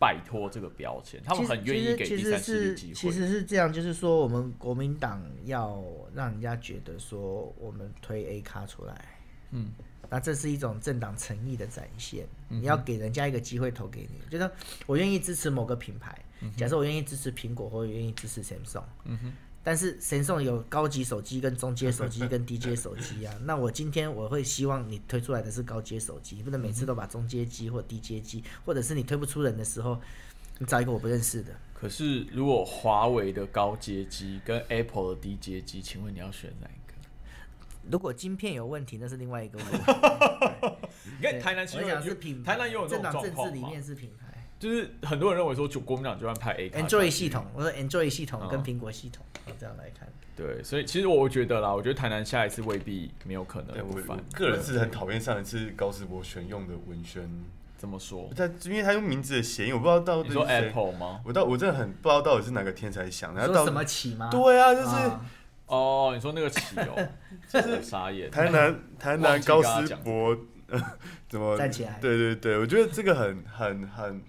[0.01, 3.13] 摆脱这个标签，他们很愿意给第三势力是其机会。
[3.13, 5.83] 实是这样，就是说我们国民党要
[6.15, 9.19] 让人家觉得说我们推 A 咖出来，
[9.53, 9.71] 嗯，
[10.11, 12.27] 那这是一种政党诚意的展现。
[12.49, 14.51] 嗯你要给人家一个机会投给你，就是
[14.87, 16.17] 我愿意支持某个品牌，
[16.57, 18.85] 假设我愿意支持苹果，或者愿意支持 Samsung，
[19.63, 23.35] 但是 Samsung 有高级手机、跟中阶手机、跟 低阶手机啊。
[23.45, 29.99] 那我今天我会希望你推出来的是高阶手机，不能每次都把中阶机或低阶机，或者是你推不出人的时候，
[30.59, 31.53] 你找一个我不认识的。
[31.73, 36.84] 可是如果华为的高阶机跟 Apple 的低阶机，请问你要选哪一个？
[37.91, 39.79] 如果晶片有问题，那是另外一个问题。
[41.21, 44.27] 你看台南其我实是品牌，台南也有这种政党政治状况嘛里面是品牌。
[44.59, 50.09] 就是很多人认为说，就国民党就算派 A Android 系统，我说 Android 系统跟嗯苹果系统，我这样来看。
[50.37, 54.19] 对，所以其实我觉得啦，我觉得台南下一次未必没有可能我。
[54.33, 57.29] 个人是很讨厌上一次高世博选用的文宣，
[57.77, 58.31] 怎么说？
[58.35, 61.21] 他因为他用名字的谐音，我不知道到底你说是 Apple 吗？
[61.25, 64.31] 我到我真的很不知道到底是哪个天才想的，他到什么起吗？
[64.31, 65.21] 对啊，就是啊
[65.75, 67.09] 哦，你说那个起哦，
[67.49, 68.31] 就是傻眼。
[68.31, 70.37] 台南台南高斯博
[71.29, 74.23] 怎么站起来对对对，我觉得这个很很很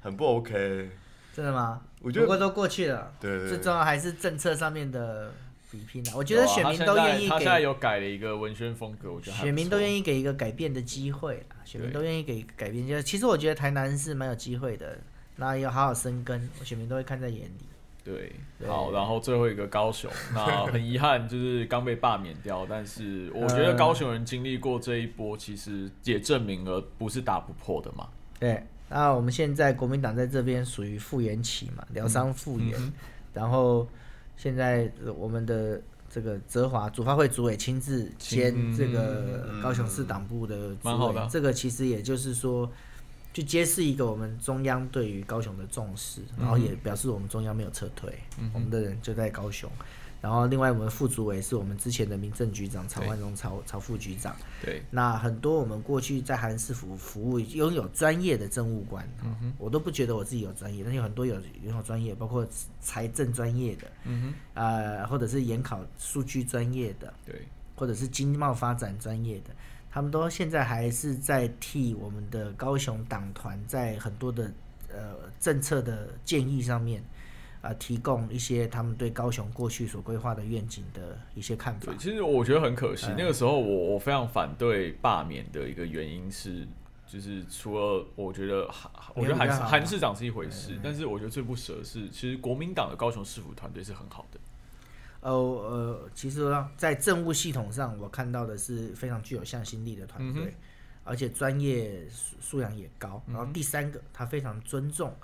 [0.00, 0.90] 很不 OK。
[1.34, 1.80] 真的吗？
[2.02, 5.32] 我觉得不过都过去了，对最重要还是政策上面的
[5.70, 6.12] 比拼啊。
[6.14, 10.00] 我我觉得选民都愿意他现在有改了一个文宣风格，我觉得选民都愿意。
[10.02, 13.02] 给一个改变的机会啦，选民都愿意给改变就是。
[13.02, 14.98] 其实我觉得台南是蛮有机会的，
[15.36, 17.66] 那要好好生根，选民都会看在眼里。
[18.10, 18.32] 对，
[18.66, 28.08] 好，然后最后一个高雄， 那很遗憾就是刚被罢免掉，但是我觉得高雄人经历过这一波，其实也证明了不是打不破的嘛。
[28.38, 32.92] 对，那我们现在国民党在这边属于复原期嘛，疗伤复原，
[33.32, 33.86] 然后
[34.36, 42.68] 现在呃我们的这个泽华主发会主委亲自兼嗯这个高雄市党部的主委，这个其实也就是说，
[43.32, 48.12] 就揭示一个我们中央对于高雄的重视，然后也表示我们中央没有撤退，
[48.52, 49.70] 我们的人就在高雄。
[50.22, 62.46] 然后，另外我们副主委是我们之前的民政局长曹万荣曹曹副局长，对，那很多我们过去在韩市府服务拥有专业的政务官，嗯我都不觉得我自己有专业，但是有很多有拥有专业，包括
[62.82, 64.34] 财政专业的，嗯哼。
[64.52, 69.54] 呃，或者是研考数据专业的，对，或者是经贸发展专业的，
[69.90, 74.52] 他们都现在还是在替我们的高雄党团在很多的
[74.88, 77.02] 呃政策的建议上面。
[77.62, 81.96] 啊，提供一些他们对高雄过去所规划的愿景的一些看法对，。
[81.98, 86.66] 其实我觉得很可惜，嗯那个时候我我非常反对罢免的一个原因是，
[87.06, 94.40] 就是除了我觉得韩，我觉得韩韩市长是一回事，但是我觉得最不舍的是，其实国民党的高雄市府团队是很好的。
[95.20, 100.54] 呃呃，其实呢在政务系统上，我看到的是非常具有向心力的团队，
[101.04, 103.22] 而且专业素素养也高。
[103.26, 105.14] 然后第三个，他非常尊重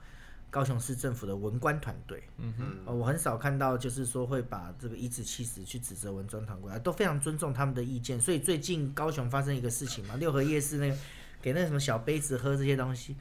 [0.50, 2.22] 高雄市政府的文官团队。
[2.38, 8.20] 嗯，呃，我很少看到就是说会把这个一指七十去指责文专团队，都非常尊重他们的意见。
[8.20, 10.96] 所以最近高雄发生一个事情嘛，六合夜市那个
[11.40, 13.16] 给那什么小杯子喝这些东西，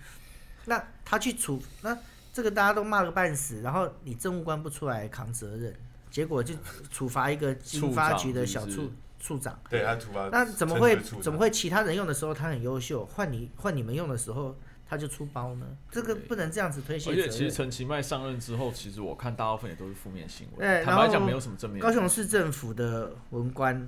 [0.65, 1.97] 那他去处那
[2.34, 5.73] 这个大家都骂个半死，然后你政务官不出来扛责任，
[6.16, 6.55] 结果就
[6.89, 9.59] 处罚一个经发局的小处处处长。
[9.70, 14.57] 对他处罚，那怎么会怎么会其他人用的时候他很优秀，换你换你们用的时候
[14.88, 15.68] 他就出包呢？
[15.91, 17.30] 这个不能这样子推卸而责任。
[17.30, 20.59] 且其实陈其迈上任之后，其实我看大部分也都是负面新闻。
[20.59, 21.82] 对坦白讲，没有什么正面。
[21.82, 23.86] 高雄市政府的文官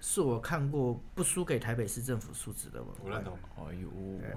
[0.00, 3.24] 是我看过不输给台北市政府素质的文官我认。
[3.24, 3.90] 同，哎呦，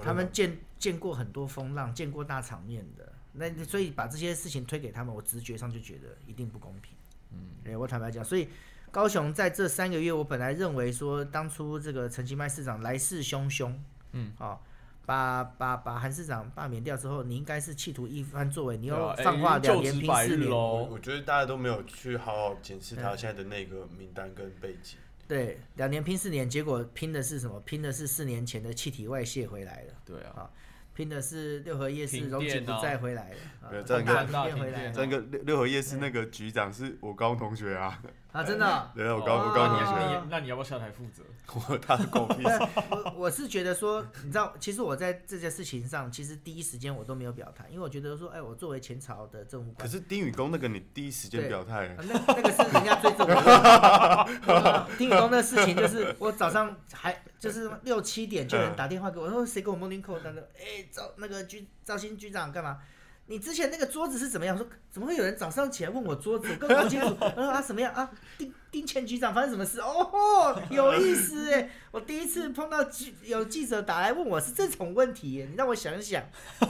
[0.03, 6.95] 他们见见过很多风浪，见过大场面的，那所以把这些事情推给他们，我直觉上就觉得一定不公平。
[7.33, 8.47] 嗯，对我坦白讲，所以
[8.91, 13.73] 高雄在这三个月，我本来认为说，当初这个陈其迈市长来势汹汹，
[14.11, 14.59] 嗯，哦，
[15.05, 20.99] 把把把韩市长罢免掉之后，你应该是企图一番作为，你又对啊哎放话两年拼四年，喽我。
[20.99, 24.97] 觉得大家都没有去好好检视他现在的那个名单跟背景。
[25.27, 27.59] 对，两年拼四年，结果拼的是什么？
[27.61, 29.93] 拼的是四年前的气体外泄回来了。
[30.05, 30.49] 对啊，
[30.95, 38.01] 拼的是六合夜市停荣景不再回来了，啊没有这个六六合夜市那个局长是我高中同学啊，
[38.33, 41.23] 啊，真的哦、对啊，我高我高中同学，那你那你要不要下台负责？
[41.53, 42.43] 我他的狗屁。
[42.89, 54.89] 我我是觉得说，你知道，其实我在这件事情上，其实第一时间我都没有表态，因为我觉得说，哎，我作为前朝的政务官，可是丁宇公那个你第一时间表态啊，那那个是人家追着我。
[54.97, 62.79] 丁宇公那事情就是，我早上还就是六七点就有人打电话给我，说谁给我 morning call，那个哎赵那个局赵新局长干嘛？
[63.25, 64.53] 你之前那个桌子是怎么样？
[64.55, 66.47] 我说怎么会有人早上起来问我桌子？
[66.51, 67.15] 我根本不清楚。
[67.19, 68.11] 我说啊什么样啊？
[68.37, 69.79] 丁丁前局长发生什么事？
[69.79, 71.69] 哦，有意思哎！
[71.91, 76.21] 我第一次碰到记有记者打来问我是这种问题耶，你让我想想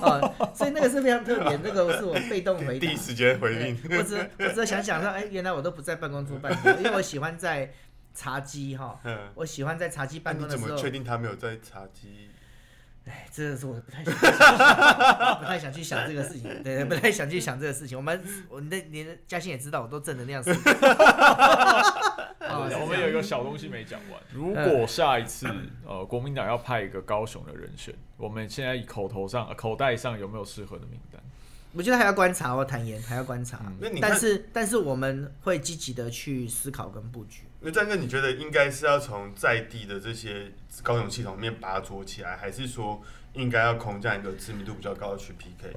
[0.02, 0.22] 啊，
[0.54, 2.96] 所以那个是非常特别，那个是我被动回答第一。
[2.98, 3.98] 时间回应。
[3.98, 7.74] 我只我只想想说，哎，原来我都不在办公桌办公，因为我喜欢在
[8.14, 12.30] 茶几哈，嗯，我喜欢在茶几办公的时候，怎么确定他没有在茶几？
[13.06, 17.98] 哎，这个是我不太想去想，不太想去想这个事情，对 对，不太想去想这个事情。
[17.98, 20.72] 我们我你的你的嘉欣也知道，我都正能量思考。
[22.44, 24.22] 哦我们有一个小东西没讲完。
[24.32, 25.48] 如果下一次
[25.86, 31.22] 呃国民党要派一个高雄的人选，我们现在口头上、呃口袋上有没有适合的名单？
[31.74, 33.60] 我觉得还要观察，我坦言还要观察。
[33.80, 37.44] 那你但是但是我们会积极的去思考跟布局。
[37.66, 40.52] 那战哥，你觉得应该是要从在地的这些
[40.82, 43.02] 高雄系统面拔擢起来，还是说
[43.32, 45.74] 应该要空降一个知名度比较高的去 PK？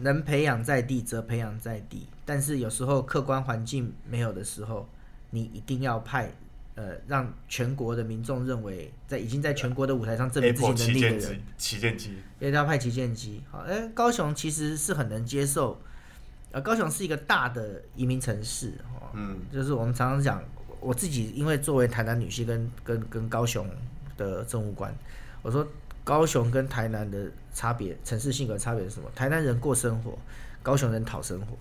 [0.00, 4.88] 能培养在地则培养在地，但是有时候客观环境没有的时候，
[5.30, 6.32] 你一定要派
[6.74, 13.42] 呃让全国的民众认为在已经在全国的舞台上证明自己能力的人旗舰机，，旗舰机，一定要派旗舰机。
[13.50, 15.80] 好，哎、高雄其实是很能接受，
[16.50, 20.42] 呃，高雄是一个大的移民城市，哦，嗯，就是我们常常讲，
[20.80, 23.68] 我自己因为作为台南女婿跟跟跟高雄
[24.16, 24.94] 的政务官，
[25.42, 25.66] 我说
[26.04, 29.10] 高雄跟台南的差别，城市性格差别是什么？
[29.14, 30.18] 台南人过生活，
[30.62, 31.56] 高雄人讨生活。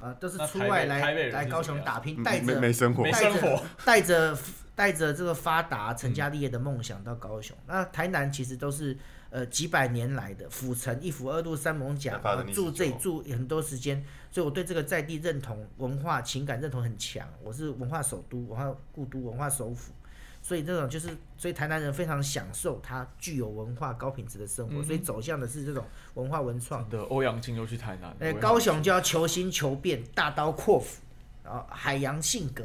[0.00, 4.38] 啊，都是出外来来高雄打拼，没带着没没生活没，带着生活带着
[4.74, 7.56] 带着这个发达、成家立业的梦想到高雄。
[7.66, 8.94] 那台南其实都是
[9.34, 12.16] 呃几百年来的府城一府二路三艋甲，
[12.54, 17.28] 住这里住很多时间，所以我对这个在地认同、文化情感认同很强。
[17.42, 19.92] 我是文化首都、文化故都、文化首府，
[20.40, 26.88] 所以这种就是，所以台南人非常享受它具有文化高品质的生活，所以走向的是这种文化文创。
[26.88, 31.00] 的欧阳靖又去台南，呃，我也高雄就要求新求变，大刀阔斧，
[31.42, 32.62] 然后海洋性格、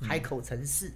[0.00, 0.08] 嗯。
[0.08, 0.90] 海口城市、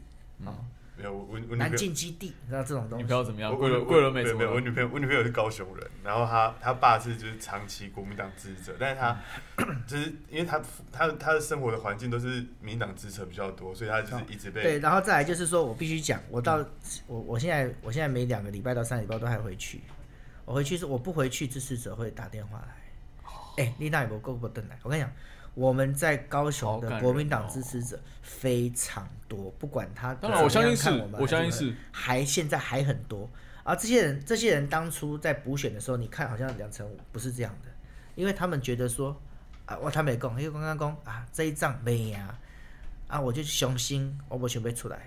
[1.01, 3.17] 没有我我南朋友进基地，你知道这种东西女朋。
[3.17, 3.51] 友怎么样？
[3.51, 4.61] 我我桂纶桂纶镁没有没有，我？
[4.61, 9.19] 女朋友我女朋友是高雄人，然后她她爸是就是长期国民党支持者，但是她
[9.89, 10.61] 就是因为她
[10.93, 16.65] 她她的生活的环境都是民进党支持比较多，所以她就是一直被对，然后再来就是说我必须讲，我到
[17.07, 19.81] 我我现在我现在每两个礼拜到三个礼拜都还回去，
[20.45, 24.79] 我回去是我不回去，支持者会打电话来，哎、丽娜有没有够不等来？
[24.83, 25.11] 我跟你讲，
[25.55, 33.29] 我们在高雄的国民党哦支持者非常多，不管他当然我相信是我相信是还现在还很多。
[33.63, 37.69] 而这些人，这些人当初在补选的时候，你看好像两成五，不是这样的，
[38.15, 39.15] 因为他们觉得说，
[39.67, 42.39] 啊，我他没讲，因为刚刚讲啊，这一仗没啊，
[43.07, 44.99] 啊，我就雄心，我不准备出来。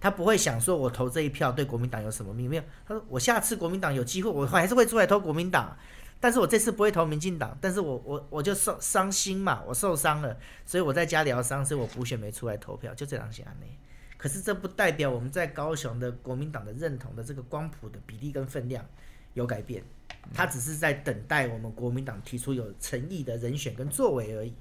[0.00, 2.48] 他不会想说，我投这一票对国民党有什么秘密？
[2.48, 5.74] 没有，他说我下次国民党有机会，我还是会出来投国民党，
[6.24, 13.66] 但是我这次不会投民进党，但是我我我就受伤心嘛，我受伤了，所以我在家疗伤，所以我补选没出来投票，就这样想呢。
[14.16, 18.82] 可是这不代表我们在高雄的国民党的认同的这个光谱的比例跟分量
[19.34, 19.84] 有改变，
[20.32, 24.54] 他只是在等待我们国民党提出有诚意的人选跟作为而已。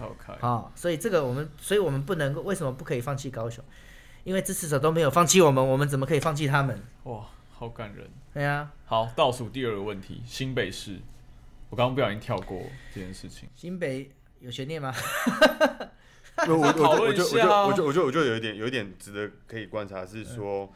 [0.00, 3.64] OK，啊、所以这个我们，所以我们不能够为什么不可以放弃高雄？
[4.24, 6.76] 因为支持者都没有放弃我们，我们怎么可以放弃他们？
[7.04, 7.24] 哇，
[7.64, 8.06] 好感人。
[8.34, 10.98] 对呀、好，倒数第二个问题，新北市，
[11.70, 12.60] 我刚刚不小心跳过
[12.92, 13.48] 这件事情。
[13.54, 14.10] 新北
[14.40, 14.92] 有悬念吗？
[16.46, 20.70] 我我讨论我就我就我就我就我就有一点有一点值得可以观察是说，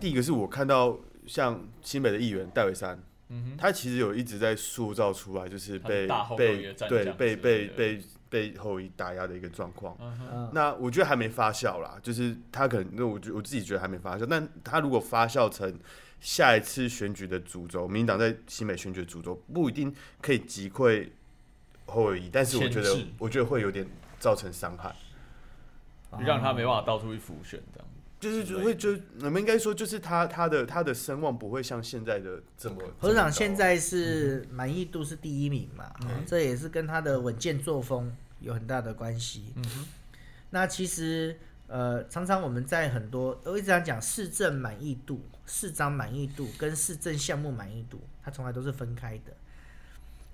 [0.00, 2.98] 第一个是我看到像新北的议员戴伟山，
[3.28, 9.94] 嗯他其实有一直在塑造出来就是被被对被被被被后羿打压的一个状况。
[10.00, 15.78] 嗯那我觉得还没发酵啦，就是他可能，那我觉我自己觉得还没发酵，但他如果发酵成
[16.20, 21.08] 下一次选举的主轴，民进党在新北选举的主轴不一定可以击溃
[21.86, 23.86] 后裔，但是我觉得我觉得会有点
[24.18, 24.94] 造成伤害，
[26.24, 27.88] 让他没办法到处去浮选这样。
[28.20, 28.90] 就是就会就
[29.22, 32.76] 我们应该说就是他他的他的声望不会像现在的这么。
[32.98, 39.52] 何市长现在是满意度是第一名嘛，嗯这也是跟他的稳健作风有很大的关系。
[39.56, 39.86] 嗯哼，
[40.50, 49.32] 那其实呃，常常我们在很多我一直在讲市政满意度、市长满意度跟市政项目满意度，它从来都是分开的。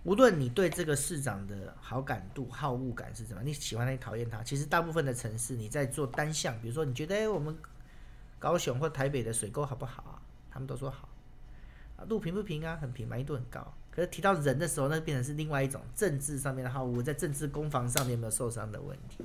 [0.03, 7.55] 无论你对这个市长的好感度、好恶感是怎么，你喜欢他，你讨厌他，其实大部分的城市你在做单项，比如说你觉得哎、我们
[8.47, 10.23] 高雄或台北的水沟好不好啊？
[10.49, 11.09] 他们都说好。
[11.97, 12.79] 啊，路平不平啊？
[12.81, 13.75] 很平，满意度很高。
[13.91, 19.25] 可是提到人的时候，那变成是另外一种政治上面的好恶，在政治攻防上面有没有受伤的问题。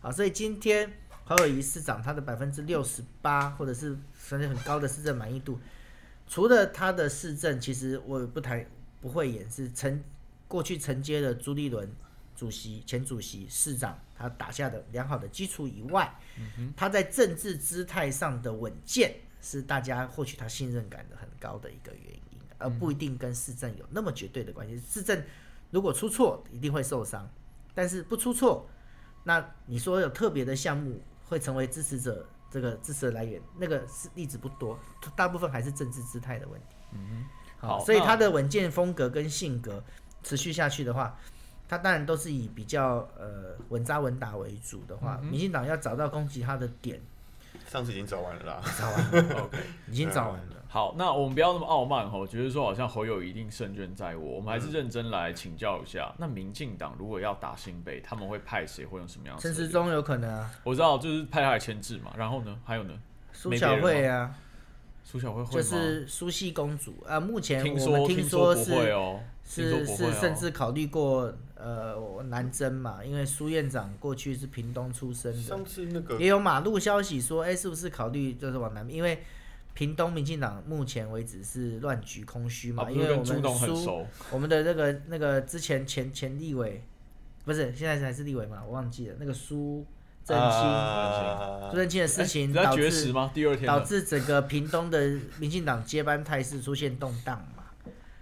[0.00, 0.92] 好，所以今天
[1.24, 5.60] 侯友谊市长他的百分之六十八，或者是甚至很高的市政满意度，
[6.26, 8.66] 除了他的市政，其实我也不太
[9.00, 10.02] 不会演是承
[10.48, 11.88] 过去承接了朱立伦
[12.38, 16.14] 主席、前主席、市长他打下的良好的基础以外，
[16.76, 19.12] 他在政治姿态上的稳健，
[19.42, 24.80] 是大家获取他信任感的很高的一个原因，而不一定跟市政有那么绝对的关系。
[24.88, 25.20] 市政
[25.72, 27.28] 如果出错，一定会受伤，
[27.74, 28.68] 但是不出错，
[29.24, 34.78] 那你说有特别的项目会成为支持者这个支持的来源，那个是例子不多，
[35.16, 36.76] 大部分还是政治姿态的问题。
[36.92, 37.24] 嗯
[37.60, 39.82] 好所以他的稳健风格跟性格
[40.22, 41.18] 持续下去的话，
[41.68, 46.98] 他当然都是以比较呃稳扎稳打为主的话，民进党要找到攻击他的点，
[47.66, 48.62] 上次已经找完了啦。
[48.78, 49.58] 找完了， OK，
[49.88, 50.56] 已经找完了。
[50.70, 56.14] 好，那我们不要那么傲慢吼，觉得说好像侯友一定胜券在握，我们还是认真来请教一下。
[56.18, 59.56] 那民进党如果要打新北，他们会派谁，会用什么样的策略？
[59.56, 62.12] 陈时中有可能啊，我知道，就是派他来牵制嘛。
[62.18, 62.92] 然后呢，还有呢，
[63.32, 64.34] 苏小慧啊，
[65.02, 67.18] 苏小慧会吗就是苏系公主啊。
[67.18, 78.96] 目前听我们听说说是哦，听说是是不会哦甚至考虑过呃南征嘛，因为苏院长过去是屏东出身的上，次那个也有马路消息说，哎、是不是考虑就是往南边？
[78.96, 79.22] 因为
[79.74, 86.82] 屏东民进党目前为止是乱局空虚嘛，啊，因为我们苏我们的那个那个之前前前立委
[87.44, 89.86] 不是现在还是立委嘛，我忘记了那个苏
[90.24, 90.46] 正清。
[90.46, 93.30] 啊苏正清的事哎情导致绝吗？
[93.32, 97.64] 第二天导，致整个屏东的民进党接班态势出现动荡嘛。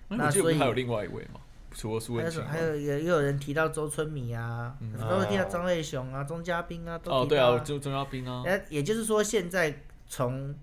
[0.08, 1.40] 那那所以还有另外一位吗？
[1.78, 4.96] 除了苏文清，还有还有也也有人提到周春米啊，嗯。
[4.98, 10.54] 都会提到张瑞雄啊、钟嘉宾啊，都哦，提到对啊，就钟嘉宾啊，那也就是说，现在从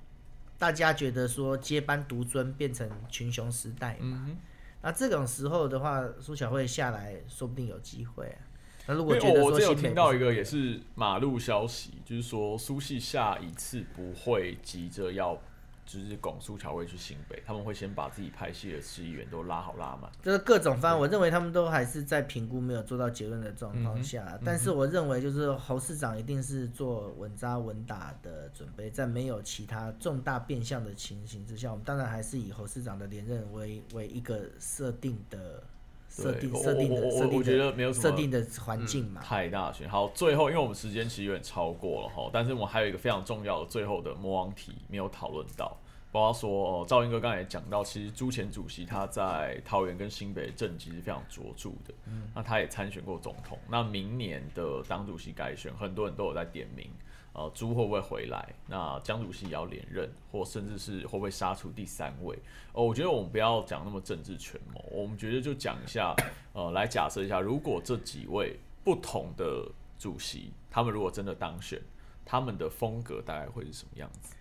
[0.58, 4.38] 大家觉得说接班独尊变成群雄时代嘛，嗯
[4.82, 8.40] 那这种时候的话，苏小慧下来说不定有机会啊。
[8.88, 15.40] 那如果觉得我我之前有说新北听到一个也是马路消息，就是说苏系下一次不会急着要。
[15.86, 20.12] 就是拱苏乔慧去新北，他们会先把自己派系的市议员都拉好拉满。
[20.22, 24.40] 就是各种方案，我认为他们都还是在评估没有做到结论的状嗯况下。
[24.46, 35.62] 但是我认为，就是侯市长一定是做稳扎稳打的准备，在没有其他重大变相的情形之下，我们当然还是以侯市长的连任为为一个设定的
[36.16, 39.20] 设定对设定的设定我我觉得的没有什么设定的环境嘛。
[39.22, 39.90] 太大选。
[39.90, 45.76] 好，最后因为我们时间其实有点超过了哈，但是我们还有一个非常重要的最后的魔王题没有讨论到，
[46.12, 56.88] 包括说哦，赵英哥刚才也讲到，其实朱前主席他在桃园跟新北政绩是非常卓著的，嗯，那他也参选过总统，那明年的党主席改选，很多人都有在点名。
[57.34, 58.54] 呃，朱会不会回来？
[58.68, 62.38] 那江主席也要连任，或甚至是会不会杀出第三位？
[62.74, 66.16] 哦，我觉得我们不要讲那么政治权谋，我们觉得就讲一下，
[66.54, 69.68] 呃，来假设一下，如果这几位不同的
[69.98, 71.82] 主席，他们如果真的当选，
[72.24, 74.36] 他们的风格大概会是什么样子？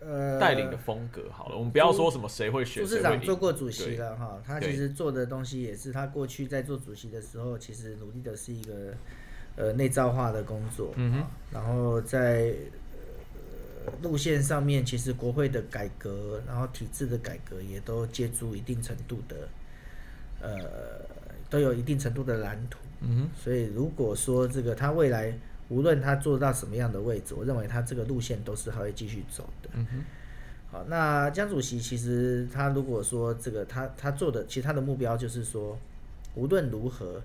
[0.00, 8.94] 呃，带领的风格好了，我们不要说什么谁会选，朱市长做过主席了哈，他其实做的东西也是他过去在做主席的时候，其实努力的是一个
[9.58, 11.18] 呃内造化的工作，嗯哼。
[11.20, 12.54] 啊然后在
[13.34, 19.48] 呃路线上面，其实国会的改革，然后体制的改革也都借助一定程度的
[20.42, 21.00] 呃
[21.48, 25.32] 都有一定程度的蓝图，嗯所以如果说这个他未来
[25.70, 29.70] 无论他做到什么样的位置，我认为他这个路线都是还会继续走的。
[29.72, 30.04] 嗯哼，
[30.70, 35.78] 好，那江主席其实他如果说这个他他做的，其实他的目标就是说，
[36.34, 37.22] 无论如何，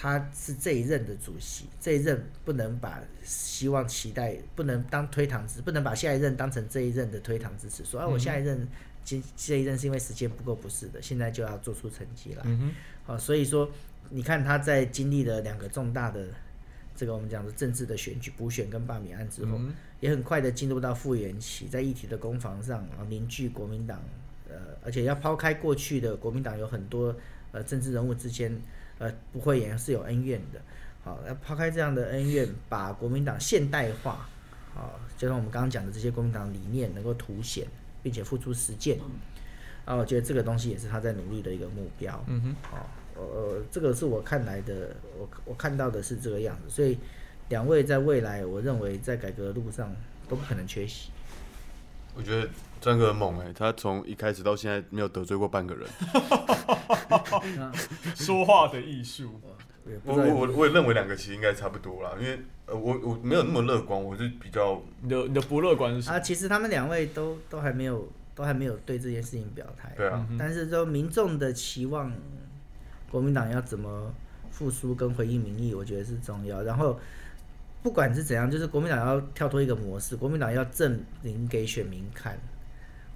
[0.00, 8.64] 他是这一任的主席，这一任不能把希望期待不能当推搪之，不能把下一任当成这一任的推搪支持，说啊我下一任
[9.04, 12.44] 这这一任是因为时间不够，不是的，现在就要做出成绩了。
[12.46, 12.70] 嗯哼，
[13.06, 13.68] 好，所以说
[14.10, 16.26] 你看他在经历了两个重大的
[16.94, 24.00] 这个我们讲的政治的选举补选跟罢免案之后，嗯也很快的进入到复原期，在议题的攻防上，然后凝聚国民党，
[24.48, 27.12] 呃，而且要抛开过去的国民党有很多
[27.50, 28.56] 呃政治人物之间
[28.98, 30.60] 呃不会也是有恩怨的，
[31.04, 34.28] 好，要抛开这样的恩怨，把国民党现代化，
[34.74, 37.66] 好，就像我们刚刚讲的这些国民党理念能够凸显，
[38.02, 38.98] 并且付诸实践。
[39.84, 42.22] 啊，我觉得这个东西也是他在努力的一个目标。
[42.26, 42.84] 嗯哼，哦，
[43.16, 46.98] 呃，这个是我看来的，我我看到的是这个样子，所以
[47.48, 49.90] 两位在未来，我认为在改革的路上
[50.28, 51.10] 都不可能缺席。
[52.14, 52.46] 我觉得
[52.80, 55.88] 专哥很猛哎、他从一开始到现在没有得罪过半个人。
[58.14, 59.40] 说话的艺术，
[60.04, 66.16] 我我我也认为两个其实应该差不多啦，因为呃我我没有那么乐观，我是比较你的你的不乐观是什么？
[66.16, 69.92] 啊，其实他们两位都都还没有都还没有对这件事情表态。
[69.96, 72.12] 对啊，但是说民众的期望，
[73.10, 74.12] 国民党要怎么
[74.50, 76.62] 复苏跟回应民意，我觉得是重要。
[76.62, 76.98] 然后
[77.82, 82.38] 不管是怎样，就是国民党要跳脱一个模式，国民党要证明给选民看，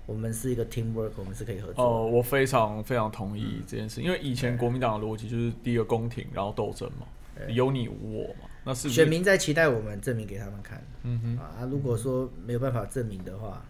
[0.07, 1.83] 我们是一个 teamwork，我们是可以合作的。
[1.83, 7.07] 哦，我非常非常同意这件事，因为以前国民党的逻辑就是第一个宫廷，然后斗争嘛，
[7.49, 10.83] 有你无我嘛，那是选民在期待我们证明给他们看。
[11.05, 13.65] 嗯哼，啊，啊如果说没有办法证明的话，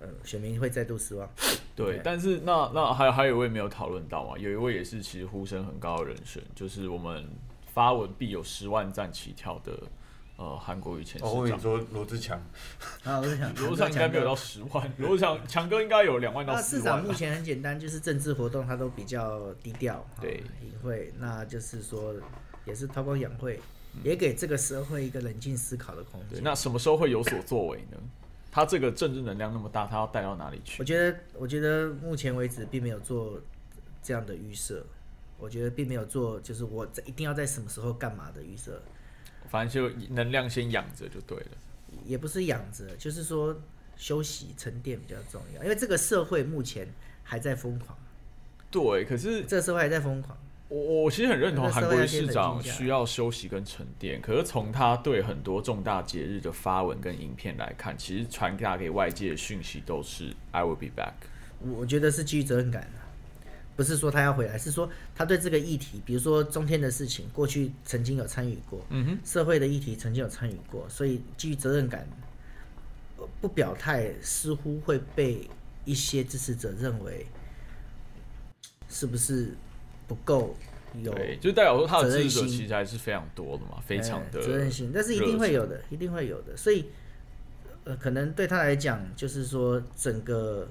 [0.00, 1.28] 呃，选民会再度失望。
[1.74, 7.24] 对，但是那那还还有一位没有讨论到啊，有一位也是其实呼声很高的人选，就是我们
[7.72, 9.72] 发文必有十万赞起跳的
[10.36, 11.58] 呃韩国瑜前哦，我市长。
[11.58, 12.38] 跟你说罗志强，
[13.04, 16.90] 啊，罗志强，罗志强应该没有到十万，罗志强强哥应该有两万到那四万吧。
[16.90, 22.14] 市长目前很简单，就是政治活动他都比较低调，啊对隐晦，那就是说
[22.64, 23.58] 也是韬光养晦，
[24.02, 26.44] 也给这个社会一个冷静思考的空对，间。
[26.44, 27.98] 那什么时候会有所作为呢？
[28.50, 30.84] 他这个政治能量那么大，他要带到哪里去我？
[30.84, 33.38] 觉得，我觉得目前为止并没有做
[34.02, 34.82] 这样的预设，
[35.38, 38.80] 我觉得并没有做，就是我在一定要在什么时候干嘛的预设，
[39.48, 41.50] 反正就能量先养着就对了。
[42.04, 43.56] 也不是养着，就是说
[43.96, 46.86] 休息沉淀比较重要，因为这个社会目前
[47.22, 47.98] 还在疯狂，
[48.70, 50.36] 对，可是这个社会还在疯狂。
[50.68, 61.12] 我我其实很认同韩国瑜社会要先冷市长需要休息跟沉淀，可是从他对很多重大节日的发文跟影片来看，其实传达给外界的讯息都是 I will be back。
[61.60, 62.98] 我我觉得是基于责任感的，
[63.76, 72.08] 不是说他要回来，是说他对这个议题，比如说中天的事情，过去曾经有参与过，嗯哼，社会的议题曾经有参与过，所以基于责任感，
[73.18, 75.48] 呃不表态似乎会被
[75.84, 77.26] 一些支持者认为
[78.88, 79.54] 是不是
[80.08, 80.56] 不够
[81.02, 82.48] 有对，就代表说他的支持者心。
[82.48, 86.56] 其实还是非常多的嘛，非常的哎责任心，但是一定会有的，一定会有的。
[86.56, 86.86] 所以，
[87.84, 90.66] 呃，可能对他来讲，就是说整个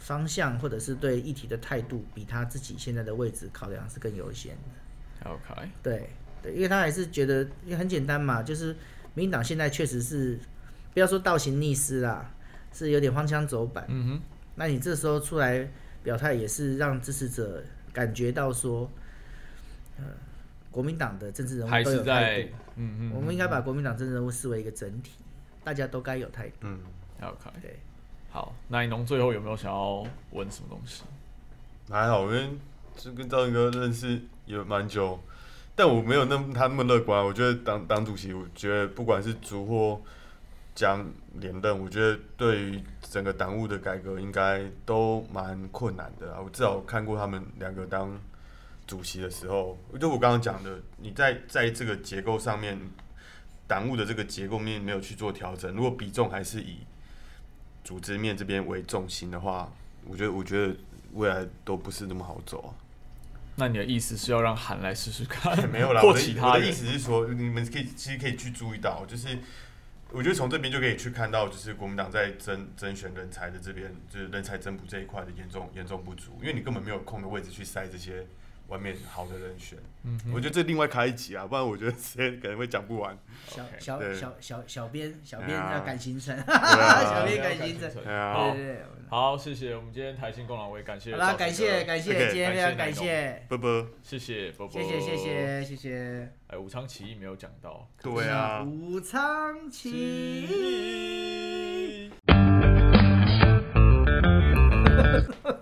[0.00, 5.30] 方向或者是对议题的态度，比他自己现在的位置考量是更优先的。
[5.30, 6.10] OK，对
[6.42, 8.74] 对，因为他还是觉得，因为很简单嘛，就是
[9.14, 10.38] 民进党现在确实是
[10.94, 12.28] 不要说倒行逆施啦，
[12.72, 13.84] 是有点荒腔走板。
[13.88, 14.20] 嗯哼，
[14.56, 15.68] 那你这时候出来
[16.02, 17.62] 表态，也是让支持者
[17.92, 18.90] 感觉到说，
[19.98, 20.04] 呃，
[20.70, 22.48] 国民党的政治人物都有态度。
[22.76, 25.12] 嗯嗯我们应该把国民党政治人物视为一个整体，
[25.62, 26.54] 大家都该有态度。
[26.62, 26.80] 嗯
[27.20, 27.78] ，OK，对，
[28.32, 31.02] 好，那你农最后有没有想要问什么东西？
[31.90, 32.48] 还好，因为
[32.96, 35.18] 就跟赵云哥认识也蛮久，
[35.74, 37.24] 但我没有那么他那么乐观。
[37.24, 40.00] 我觉得当当主席，我觉得不管是主或
[40.76, 41.04] 江
[41.40, 46.40] 连任，我觉得对于整个党务的改革应该都蛮困难的啊。
[46.40, 48.16] 我至少看过他们两个当
[48.86, 52.78] 主席的时候，就我刚刚讲的，你在在这个结构上面，
[53.66, 56.76] 党务的这个结构面没有去做调整，如果比重还是以
[57.84, 59.70] 组织面这边为重心的话，
[60.06, 60.74] 我觉得我觉得
[61.14, 62.70] 未来都不是那么好走啊。
[63.56, 69.38] 那你的意思是要让韩来试试看，没有啦， 或我的其他的意思是说，你们可以其实可以去注意到，就是
[70.12, 78.26] 我觉得从这边就可以去看到，就是国民党在甄甄选人才的这边，就是人才增补这一块的严重严重不足，因为你根本没有空的位置去塞这些
[78.70, 79.78] 外面好的人选。
[80.02, 83.18] 嗯我觉得这另外开一集啊不然我觉得 这可能会讲不完。
[83.46, 87.90] 小小小小小编小编要感情深小编感情深
[89.10, 93.44] 好好谢谢我们今天台新功能我也感谢好啦感谢感谢今天非常感谢。
[93.48, 93.84] 波波。
[94.02, 94.80] 谢谢波波。
[94.80, 96.32] 谢谢谢谢谢谢。
[96.46, 97.90] 哎武昌起义没有讲到。
[98.00, 98.62] 对啊。
[98.62, 99.90] 武昌起
[100.46, 102.12] 义。